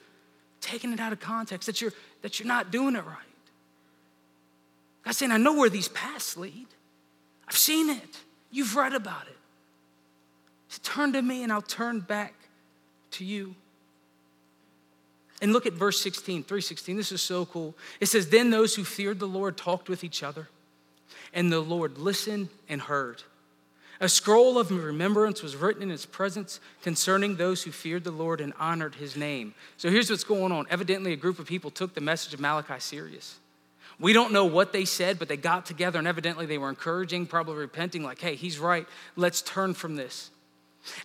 taking 0.61 0.91
it 0.93 0.99
out 0.99 1.13
of 1.13 1.19
context, 1.19 1.67
that 1.67 1.81
you're, 1.81 1.93
that 2.21 2.39
you're 2.39 2.47
not 2.47 2.71
doing 2.71 2.95
it 2.95 3.05
right. 3.05 3.17
God's 5.03 5.17
saying, 5.17 5.31
I 5.31 5.37
know 5.37 5.53
where 5.53 5.69
these 5.69 5.89
paths 5.89 6.37
lead. 6.37 6.67
I've 7.47 7.57
seen 7.57 7.89
it. 7.89 8.17
You've 8.51 8.75
read 8.75 8.93
about 8.93 9.27
it. 9.27 9.37
So 10.69 10.79
turn 10.81 11.13
to 11.13 11.21
me 11.21 11.43
and 11.43 11.51
I'll 11.51 11.61
turn 11.61 11.99
back 11.99 12.33
to 13.11 13.25
you. 13.25 13.55
And 15.41 15.51
look 15.51 15.65
at 15.65 15.73
verse 15.73 15.99
16, 16.01 16.43
316. 16.43 16.95
This 16.95 17.11
is 17.11 17.21
so 17.21 17.45
cool. 17.45 17.75
It 17.99 18.05
says, 18.05 18.29
Then 18.29 18.49
those 18.49 18.75
who 18.75 18.85
feared 18.85 19.19
the 19.19 19.27
Lord 19.27 19.57
talked 19.57 19.89
with 19.89 20.03
each 20.03 20.23
other, 20.23 20.47
and 21.33 21.51
the 21.51 21.59
Lord 21.59 21.97
listened 21.97 22.49
and 22.69 22.81
heard. 22.81 23.23
A 23.99 24.09
scroll 24.09 24.57
of 24.57 24.71
remembrance 24.71 25.41
was 25.41 25.55
written 25.55 25.83
in 25.83 25.89
his 25.89 26.05
presence 26.05 26.59
concerning 26.81 27.35
those 27.35 27.63
who 27.63 27.71
feared 27.71 28.03
the 28.03 28.11
Lord 28.11 28.41
and 28.41 28.53
honored 28.59 28.95
his 28.95 29.15
name. 29.15 29.53
So 29.77 29.89
here's 29.89 30.09
what's 30.09 30.23
going 30.23 30.51
on. 30.51 30.65
Evidently, 30.69 31.13
a 31.13 31.17
group 31.17 31.39
of 31.39 31.45
people 31.45 31.71
took 31.71 31.93
the 31.93 32.01
message 32.01 32.33
of 32.33 32.39
Malachi 32.39 32.79
serious. 32.79 33.39
We 33.99 34.11
don't 34.11 34.33
know 34.33 34.45
what 34.45 34.73
they 34.73 34.85
said, 34.85 35.19
but 35.19 35.27
they 35.27 35.37
got 35.37 35.65
together 35.65 35.99
and 35.99 36.07
evidently 36.07 36.45
they 36.45 36.57
were 36.57 36.69
encouraging, 36.69 37.27
probably 37.27 37.55
repenting, 37.55 38.03
like, 38.03 38.19
hey, 38.19 38.35
he's 38.35 38.59
right, 38.59 38.87
let's 39.15 39.41
turn 39.41 39.73
from 39.73 39.95
this. 39.95 40.31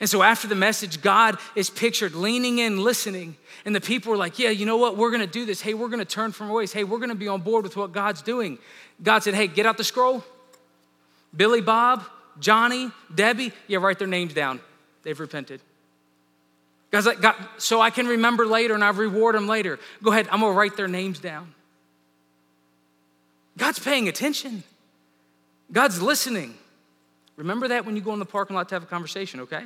And 0.00 0.10
so 0.10 0.22
after 0.22 0.48
the 0.48 0.54
message, 0.54 1.02
God 1.02 1.38
is 1.54 1.70
pictured 1.70 2.14
leaning 2.14 2.58
in, 2.58 2.82
listening. 2.82 3.36
And 3.64 3.74
the 3.74 3.80
people 3.80 4.10
were 4.10 4.16
like, 4.16 4.38
yeah, 4.38 4.50
you 4.50 4.66
know 4.66 4.76
what? 4.76 4.96
We're 4.96 5.10
going 5.10 5.20
to 5.20 5.26
do 5.26 5.44
this. 5.44 5.60
Hey, 5.60 5.74
we're 5.74 5.88
going 5.88 6.00
to 6.00 6.04
turn 6.04 6.32
from 6.32 6.48
our 6.48 6.56
ways. 6.56 6.72
Hey, 6.72 6.84
we're 6.84 6.98
going 6.98 7.10
to 7.10 7.14
be 7.14 7.28
on 7.28 7.42
board 7.42 7.62
with 7.64 7.76
what 7.76 7.92
God's 7.92 8.22
doing. 8.22 8.58
God 9.02 9.22
said, 9.22 9.34
hey, 9.34 9.46
get 9.46 9.66
out 9.66 9.76
the 9.76 9.84
scroll. 9.84 10.24
Billy 11.36 11.60
Bob, 11.60 12.04
Johnny, 12.40 12.90
Debbie, 13.14 13.52
yeah, 13.66 13.78
write 13.78 13.98
their 13.98 14.08
names 14.08 14.34
down. 14.34 14.60
They've 15.02 15.18
repented. 15.18 15.60
God's 16.90 17.06
like, 17.06 17.20
God, 17.20 17.36
so 17.58 17.80
I 17.80 17.90
can 17.90 18.06
remember 18.06 18.46
later 18.46 18.74
and 18.74 18.82
I 18.82 18.90
reward 18.90 19.34
them 19.34 19.46
later. 19.46 19.78
Go 20.02 20.10
ahead, 20.10 20.26
I'm 20.30 20.40
going 20.40 20.52
to 20.52 20.58
write 20.58 20.76
their 20.76 20.88
names 20.88 21.18
down. 21.18 21.52
God's 23.56 23.78
paying 23.78 24.08
attention, 24.08 24.62
God's 25.70 26.00
listening. 26.00 26.54
Remember 27.38 27.68
that 27.68 27.86
when 27.86 27.94
you 27.94 28.02
go 28.02 28.12
in 28.12 28.18
the 28.18 28.26
parking 28.26 28.56
lot 28.56 28.68
to 28.68 28.74
have 28.74 28.82
a 28.82 28.86
conversation, 28.86 29.40
okay? 29.40 29.64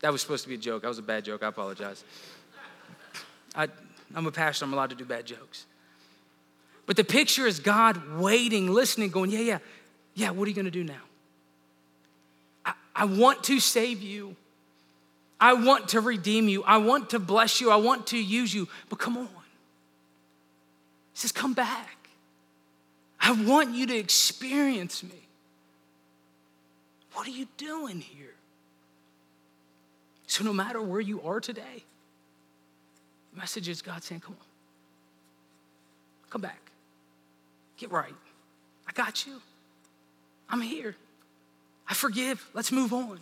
That 0.00 0.10
was 0.10 0.22
supposed 0.22 0.44
to 0.44 0.48
be 0.48 0.54
a 0.54 0.58
joke. 0.58 0.82
That 0.82 0.88
was 0.88 0.98
a 0.98 1.02
bad 1.02 1.24
joke. 1.24 1.42
I 1.42 1.48
apologize. 1.48 2.02
I, 3.54 3.68
I'm 4.14 4.26
a 4.26 4.32
pastor, 4.32 4.64
I'm 4.64 4.72
allowed 4.72 4.90
to 4.90 4.96
do 4.96 5.04
bad 5.04 5.26
jokes. 5.26 5.66
But 6.86 6.96
the 6.96 7.04
picture 7.04 7.46
is 7.46 7.60
God 7.60 8.18
waiting, 8.18 8.72
listening, 8.72 9.10
going, 9.10 9.30
Yeah, 9.30 9.40
yeah, 9.40 9.58
yeah, 10.14 10.30
what 10.30 10.46
are 10.46 10.48
you 10.48 10.56
gonna 10.56 10.70
do 10.70 10.84
now? 10.84 11.02
I, 12.64 12.72
I 12.96 13.04
want 13.04 13.44
to 13.44 13.60
save 13.60 14.02
you. 14.02 14.34
I 15.38 15.52
want 15.52 15.88
to 15.90 16.00
redeem 16.00 16.48
you. 16.48 16.62
I 16.64 16.78
want 16.78 17.10
to 17.10 17.18
bless 17.18 17.60
you. 17.60 17.70
I 17.70 17.76
want 17.76 18.06
to 18.08 18.18
use 18.18 18.54
you. 18.54 18.68
But 18.88 18.98
come 18.98 19.18
on. 19.18 19.28
He 19.28 21.18
says, 21.20 21.32
Come 21.32 21.52
back. 21.52 22.08
I 23.20 23.32
want 23.32 23.74
you 23.74 23.86
to 23.86 23.96
experience 23.96 25.02
me. 25.02 25.23
What 27.14 27.26
are 27.26 27.30
you 27.30 27.48
doing 27.56 28.00
here? 28.00 28.34
So, 30.26 30.44
no 30.44 30.52
matter 30.52 30.82
where 30.82 31.00
you 31.00 31.22
are 31.22 31.40
today, 31.40 31.84
the 33.32 33.38
message 33.40 33.68
is 33.68 33.82
God 33.82 34.02
saying, 34.02 34.20
Come 34.20 34.34
on, 34.34 34.46
come 36.30 36.40
back, 36.40 36.70
get 37.76 37.90
right. 37.90 38.14
I 38.86 38.92
got 38.92 39.26
you. 39.26 39.40
I'm 40.48 40.60
here. 40.60 40.94
I 41.88 41.94
forgive. 41.94 42.46
Let's 42.52 42.70
move 42.70 42.92
on. 42.92 43.20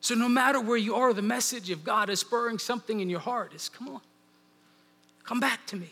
So, 0.00 0.14
no 0.14 0.28
matter 0.28 0.60
where 0.60 0.76
you 0.76 0.94
are, 0.94 1.12
the 1.12 1.22
message 1.22 1.70
of 1.70 1.84
God 1.84 2.10
is 2.10 2.20
spurring 2.20 2.58
something 2.58 3.00
in 3.00 3.10
your 3.10 3.20
heart 3.20 3.54
is 3.54 3.68
come 3.68 3.88
on, 3.88 4.00
come 5.24 5.40
back 5.40 5.66
to 5.66 5.76
me. 5.76 5.90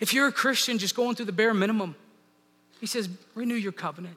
If 0.00 0.12
you're 0.12 0.26
a 0.26 0.32
Christian 0.32 0.78
just 0.78 0.96
going 0.96 1.14
through 1.14 1.26
the 1.26 1.32
bare 1.32 1.54
minimum, 1.54 1.94
he 2.80 2.86
says, 2.86 3.08
renew 3.34 3.54
your 3.54 3.72
covenant. 3.72 4.16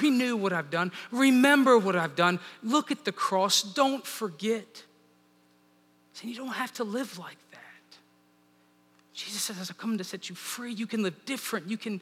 Renew 0.00 0.36
what 0.36 0.52
I've 0.52 0.70
done. 0.70 0.92
Remember 1.10 1.78
what 1.78 1.96
I've 1.96 2.16
done. 2.16 2.38
Look 2.62 2.90
at 2.90 3.04
the 3.04 3.12
cross. 3.12 3.62
Don't 3.62 4.06
forget. 4.06 4.84
And 6.22 6.30
you 6.30 6.36
don't 6.36 6.48
have 6.48 6.72
to 6.74 6.84
live 6.84 7.18
like 7.18 7.38
that. 7.50 7.58
Jesus 9.12 9.42
says, 9.42 9.70
I've 9.70 9.78
come 9.78 9.98
to 9.98 10.04
set 10.04 10.28
you 10.28 10.36
free. 10.36 10.72
You 10.72 10.86
can 10.86 11.02
live 11.02 11.24
different. 11.24 11.68
You 11.68 11.76
can 11.76 12.00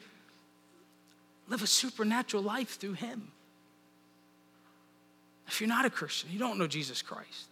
live 1.48 1.62
a 1.62 1.66
supernatural 1.66 2.42
life 2.42 2.78
through 2.78 2.94
Him. 2.94 3.32
If 5.48 5.60
you're 5.60 5.68
not 5.68 5.86
a 5.86 5.90
Christian, 5.90 6.30
you 6.30 6.38
don't 6.38 6.58
know 6.58 6.66
Jesus 6.66 7.00
Christ, 7.02 7.48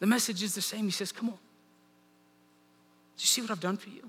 the 0.00 0.06
message 0.06 0.42
is 0.42 0.54
the 0.54 0.60
same. 0.60 0.84
He 0.84 0.90
says, 0.90 1.12
Come 1.12 1.30
on. 1.30 1.34
Do 1.34 3.22
you 3.22 3.26
see 3.26 3.40
what 3.40 3.50
I've 3.50 3.60
done 3.60 3.78
for 3.78 3.88
you? 3.88 4.08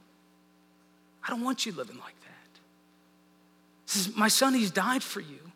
I 1.25 1.29
don't 1.29 1.43
want 1.43 1.65
you 1.65 1.71
living 1.71 1.97
like 1.97 2.19
that. 2.21 2.59
He 3.85 3.91
says, 3.91 4.15
My 4.15 4.27
son, 4.27 4.53
he's 4.53 4.71
died 4.71 5.03
for 5.03 5.21
you 5.21 5.52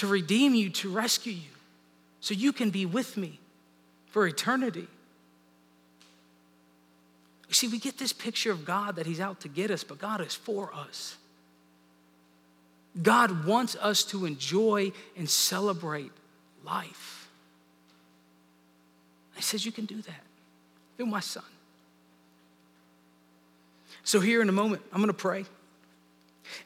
to 0.00 0.06
redeem 0.06 0.54
you, 0.54 0.70
to 0.70 0.88
rescue 0.88 1.34
you, 1.34 1.50
so 2.20 2.32
you 2.32 2.54
can 2.54 2.70
be 2.70 2.86
with 2.86 3.18
me 3.18 3.38
for 4.06 4.26
eternity. 4.26 4.88
You 7.48 7.54
see, 7.54 7.68
we 7.68 7.78
get 7.78 7.98
this 7.98 8.14
picture 8.14 8.50
of 8.50 8.64
God 8.64 8.96
that 8.96 9.04
he's 9.04 9.20
out 9.20 9.40
to 9.40 9.48
get 9.48 9.70
us, 9.70 9.84
but 9.84 9.98
God 9.98 10.22
is 10.22 10.34
for 10.34 10.72
us. 10.74 11.18
God 13.02 13.44
wants 13.44 13.76
us 13.76 14.02
to 14.04 14.24
enjoy 14.24 14.92
and 15.18 15.28
celebrate 15.28 16.12
life. 16.64 17.28
He 19.36 19.42
says, 19.42 19.66
You 19.66 19.72
can 19.72 19.84
do 19.84 20.00
that 20.00 20.22
through 20.96 21.06
my 21.06 21.20
son. 21.20 21.44
So, 24.02 24.18
here 24.18 24.40
in 24.40 24.48
a 24.48 24.52
moment, 24.52 24.80
I'm 24.94 25.00
gonna 25.00 25.12
pray. 25.12 25.44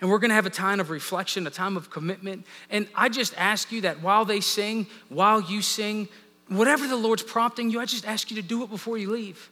And 0.01 0.11
we're 0.11 0.19
gonna 0.19 0.35
have 0.35 0.47
a 0.47 0.51
time 0.51 0.81
of 0.81 0.91
reflection, 0.91 1.47
a 1.47 1.51
time 1.51 1.77
of 1.77 1.91
commitment. 1.91 2.47
And 2.71 2.87
I 2.95 3.09
just 3.09 3.35
ask 3.37 3.73
you 3.73 3.83
that 3.83 4.03
while 4.03 4.25
they 4.25 4.41
sing, 4.41 4.87
while 5.09 5.41
you 5.41 5.63
sing, 5.63 6.09
whatever 6.49 6.87
the 6.87 6.97
Lord's 6.97 7.23
prompting 7.23 7.71
you, 7.71 7.81
I 7.81 7.87
just 7.87 8.07
ask 8.07 8.31
you 8.31 8.37
to 8.37 8.47
do 8.47 8.63
it 8.63 8.71
before 8.71 8.99
you 8.99 9.11
leave. 9.11 9.51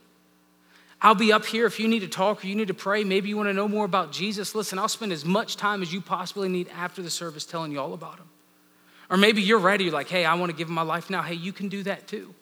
I'll 1.00 1.16
be 1.16 1.32
up 1.32 1.44
here 1.44 1.66
if 1.66 1.80
you 1.80 1.88
need 1.88 2.00
to 2.00 2.08
talk 2.08 2.44
or 2.44 2.46
you 2.46 2.54
need 2.54 2.68
to 2.68 2.74
pray. 2.74 3.02
Maybe 3.02 3.28
you 3.28 3.36
wanna 3.36 3.52
know 3.52 3.68
more 3.68 3.84
about 3.84 4.12
Jesus. 4.12 4.54
Listen, 4.54 4.78
I'll 4.78 4.88
spend 4.88 5.12
as 5.12 5.24
much 5.24 5.56
time 5.56 5.82
as 5.82 5.92
you 5.92 6.00
possibly 6.00 6.48
need 6.48 6.68
after 6.68 7.02
the 7.02 7.10
service 7.10 7.44
telling 7.44 7.72
you 7.72 7.80
all 7.80 7.92
about 7.92 8.18
him. 8.18 8.28
Or 9.10 9.16
maybe 9.16 9.42
you're 9.42 9.58
ready, 9.58 9.84
you're 9.84 9.92
like, 9.92 10.08
hey, 10.08 10.24
I 10.24 10.34
wanna 10.34 10.52
give 10.52 10.68
him 10.68 10.74
my 10.74 10.82
life 10.82 11.10
now. 11.10 11.22
Hey, 11.22 11.34
you 11.34 11.52
can 11.52 11.68
do 11.68 11.82
that 11.82 12.06
too. 12.06 12.34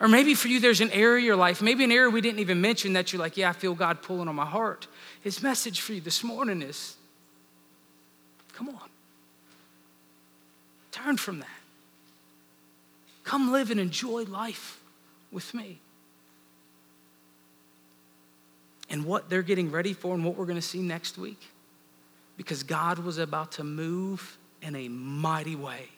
Or 0.00 0.08
maybe 0.08 0.34
for 0.34 0.48
you, 0.48 0.60
there's 0.60 0.80
an 0.80 0.90
area 0.90 1.18
of 1.18 1.24
your 1.24 1.36
life, 1.36 1.62
maybe 1.62 1.84
an 1.84 1.92
area 1.92 2.10
we 2.10 2.20
didn't 2.20 2.40
even 2.40 2.60
mention 2.60 2.94
that 2.94 3.12
you're 3.12 3.20
like, 3.20 3.36
yeah, 3.36 3.50
I 3.50 3.52
feel 3.52 3.74
God 3.74 4.02
pulling 4.02 4.28
on 4.28 4.34
my 4.34 4.46
heart. 4.46 4.86
his 5.20 5.42
message 5.42 5.80
for 5.80 5.92
you 5.92 6.00
this 6.00 6.24
morning 6.24 6.62
is 6.62 6.96
come 8.56 8.68
on, 8.68 8.88
turn 10.92 11.16
from 11.16 11.40
that. 11.40 11.48
Come 13.24 13.52
live 13.52 13.70
and 13.70 13.80
enjoy 13.80 14.24
life 14.24 14.80
with 15.32 15.54
me. 15.54 15.80
And 18.90 19.06
what 19.06 19.30
they're 19.30 19.42
getting 19.42 19.70
ready 19.70 19.94
for 19.94 20.14
and 20.14 20.24
what 20.24 20.36
we're 20.36 20.44
going 20.44 20.58
to 20.58 20.62
see 20.62 20.82
next 20.82 21.16
week, 21.16 21.40
because 22.36 22.62
God 22.62 22.98
was 22.98 23.18
about 23.18 23.52
to 23.52 23.64
move 23.64 24.36
in 24.62 24.76
a 24.76 24.88
mighty 24.88 25.56
way. 25.56 25.88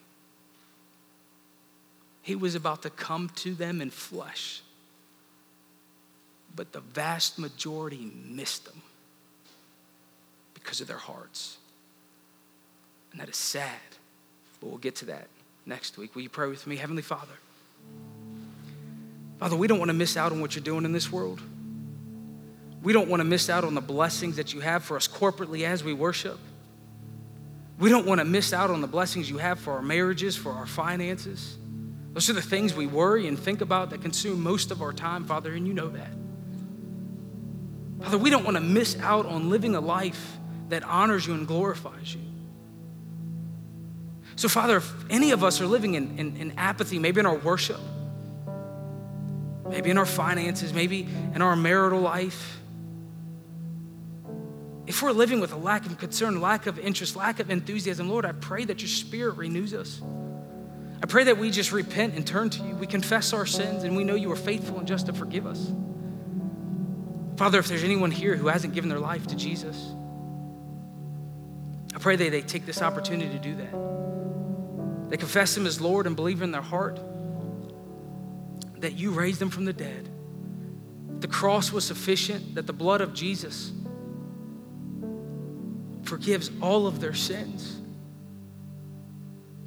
He 2.22 2.34
was 2.34 2.54
about 2.54 2.82
to 2.82 2.90
come 2.90 3.30
to 3.36 3.54
them 3.54 3.80
in 3.80 3.90
flesh. 3.90 4.62
But 6.54 6.72
the 6.72 6.80
vast 6.80 7.38
majority 7.38 8.10
missed 8.28 8.64
them 8.64 8.82
because 10.54 10.80
of 10.80 10.88
their 10.88 10.96
hearts. 10.96 11.58
And 13.16 13.22
that 13.22 13.30
is 13.30 13.36
sad. 13.38 13.70
But 14.60 14.68
we'll 14.68 14.76
get 14.76 14.96
to 14.96 15.06
that 15.06 15.28
next 15.64 15.96
week. 15.96 16.14
Will 16.14 16.20
you 16.20 16.28
pray 16.28 16.48
with 16.48 16.66
me? 16.66 16.76
Heavenly 16.76 17.00
Father. 17.00 17.32
Father, 19.38 19.56
we 19.56 19.66
don't 19.66 19.78
want 19.78 19.88
to 19.88 19.94
miss 19.94 20.18
out 20.18 20.32
on 20.32 20.42
what 20.42 20.54
you're 20.54 20.62
doing 20.62 20.84
in 20.84 20.92
this 20.92 21.10
world. 21.10 21.40
We 22.82 22.92
don't 22.92 23.08
want 23.08 23.20
to 23.20 23.24
miss 23.24 23.48
out 23.48 23.64
on 23.64 23.74
the 23.74 23.80
blessings 23.80 24.36
that 24.36 24.52
you 24.52 24.60
have 24.60 24.84
for 24.84 24.98
us 24.98 25.08
corporately 25.08 25.62
as 25.64 25.82
we 25.82 25.94
worship. 25.94 26.38
We 27.78 27.88
don't 27.88 28.06
want 28.06 28.18
to 28.20 28.26
miss 28.26 28.52
out 28.52 28.70
on 28.70 28.82
the 28.82 28.86
blessings 28.86 29.30
you 29.30 29.38
have 29.38 29.58
for 29.60 29.72
our 29.72 29.82
marriages, 29.82 30.36
for 30.36 30.52
our 30.52 30.66
finances. 30.66 31.56
Those 32.12 32.28
are 32.28 32.34
the 32.34 32.42
things 32.42 32.74
we 32.74 32.86
worry 32.86 33.28
and 33.28 33.38
think 33.38 33.62
about 33.62 33.88
that 33.90 34.02
consume 34.02 34.42
most 34.42 34.70
of 34.70 34.82
our 34.82 34.92
time, 34.92 35.24
Father, 35.24 35.54
and 35.54 35.66
you 35.66 35.72
know 35.72 35.88
that. 35.88 36.10
Father, 38.02 38.18
we 38.18 38.28
don't 38.28 38.44
want 38.44 38.58
to 38.58 38.62
miss 38.62 38.94
out 39.00 39.24
on 39.24 39.48
living 39.48 39.74
a 39.74 39.80
life 39.80 40.36
that 40.68 40.84
honors 40.84 41.26
you 41.26 41.32
and 41.32 41.46
glorifies 41.46 42.14
you. 42.14 42.20
So, 44.36 44.48
Father, 44.48 44.76
if 44.76 44.92
any 45.10 45.30
of 45.30 45.42
us 45.42 45.62
are 45.62 45.66
living 45.66 45.94
in, 45.94 46.18
in, 46.18 46.36
in, 46.36 46.52
apathy, 46.58 46.98
maybe 46.98 47.20
in 47.20 47.26
our 47.26 47.36
worship, 47.36 47.80
maybe 49.68 49.90
in 49.90 49.96
our 49.96 50.06
finances, 50.06 50.74
maybe 50.74 51.08
in 51.34 51.40
our 51.40 51.56
marital 51.56 52.00
life, 52.00 52.58
if 54.86 55.02
we're 55.02 55.12
living 55.12 55.40
with 55.40 55.52
a 55.52 55.56
lack 55.56 55.86
of 55.86 55.96
concern, 55.98 56.40
lack 56.40 56.66
of 56.66 56.78
interest, 56.78 57.16
lack 57.16 57.40
of 57.40 57.50
enthusiasm, 57.50 58.10
Lord, 58.10 58.26
I 58.26 58.32
pray 58.32 58.66
that 58.66 58.80
your 58.82 58.88
spirit 58.88 59.36
renews 59.36 59.72
us. 59.72 60.02
I 61.02 61.06
pray 61.06 61.24
that 61.24 61.38
we 61.38 61.50
just 61.50 61.72
repent 61.72 62.14
and 62.14 62.26
turn 62.26 62.50
to 62.50 62.62
you. 62.62 62.76
We 62.76 62.86
confess 62.86 63.32
our 63.32 63.46
sins 63.46 63.84
and 63.84 63.96
we 63.96 64.04
know 64.04 64.14
you 64.14 64.30
are 64.32 64.36
faithful 64.36 64.78
and 64.78 64.86
just 64.86 65.06
to 65.06 65.12
forgive 65.14 65.46
us. 65.46 65.72
Father, 67.36 67.58
if 67.58 67.68
there's 67.68 67.84
anyone 67.84 68.10
here 68.10 68.36
who 68.36 68.48
hasn't 68.48 68.74
given 68.74 68.90
their 68.90 69.00
life 69.00 69.26
to 69.28 69.36
Jesus, 69.36 69.92
I 71.94 71.98
pray 71.98 72.16
that 72.16 72.30
they 72.30 72.42
take 72.42 72.66
this 72.66 72.82
opportunity 72.82 73.30
to 73.30 73.38
do 73.38 73.56
that. 73.56 74.05
They 75.08 75.16
confess 75.16 75.56
Him 75.56 75.66
as 75.66 75.80
Lord 75.80 76.06
and 76.06 76.16
believe 76.16 76.42
in 76.42 76.50
their 76.50 76.62
heart 76.62 77.00
that 78.78 78.94
you 78.94 79.10
raised 79.10 79.38
them 79.38 79.50
from 79.50 79.64
the 79.64 79.72
dead. 79.72 80.08
The 81.20 81.28
cross 81.28 81.72
was 81.72 81.84
sufficient, 81.84 82.56
that 82.56 82.66
the 82.66 82.72
blood 82.72 83.00
of 83.00 83.14
Jesus 83.14 83.72
forgives 86.02 86.50
all 86.60 86.86
of 86.86 87.00
their 87.00 87.14
sins. 87.14 87.80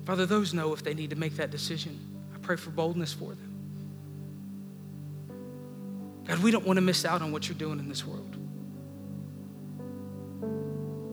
Father, 0.05 0.25
those 0.25 0.53
know 0.53 0.73
if 0.73 0.83
they 0.83 0.93
need 0.93 1.09
to 1.09 1.15
make 1.15 1.35
that 1.35 1.51
decision. 1.51 1.99
I 2.33 2.37
pray 2.39 2.55
for 2.55 2.69
boldness 2.69 3.13
for 3.13 3.29
them. 3.29 3.49
God, 6.25 6.39
we 6.39 6.51
don't 6.51 6.65
want 6.65 6.77
to 6.77 6.81
miss 6.81 7.05
out 7.05 7.21
on 7.21 7.31
what 7.31 7.47
you're 7.47 7.57
doing 7.57 7.79
in 7.79 7.89
this 7.89 8.05
world. 8.05 8.35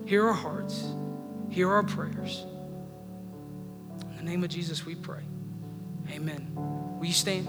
Hear 0.06 0.26
our 0.26 0.34
hearts, 0.34 0.84
hear 1.50 1.70
our 1.70 1.82
prayers. 1.82 2.44
Name 4.26 4.42
of 4.42 4.50
Jesus, 4.50 4.84
we 4.84 4.96
pray. 4.96 5.22
Amen. 6.10 6.50
Will 6.98 7.06
you 7.06 7.12
stand? 7.12 7.46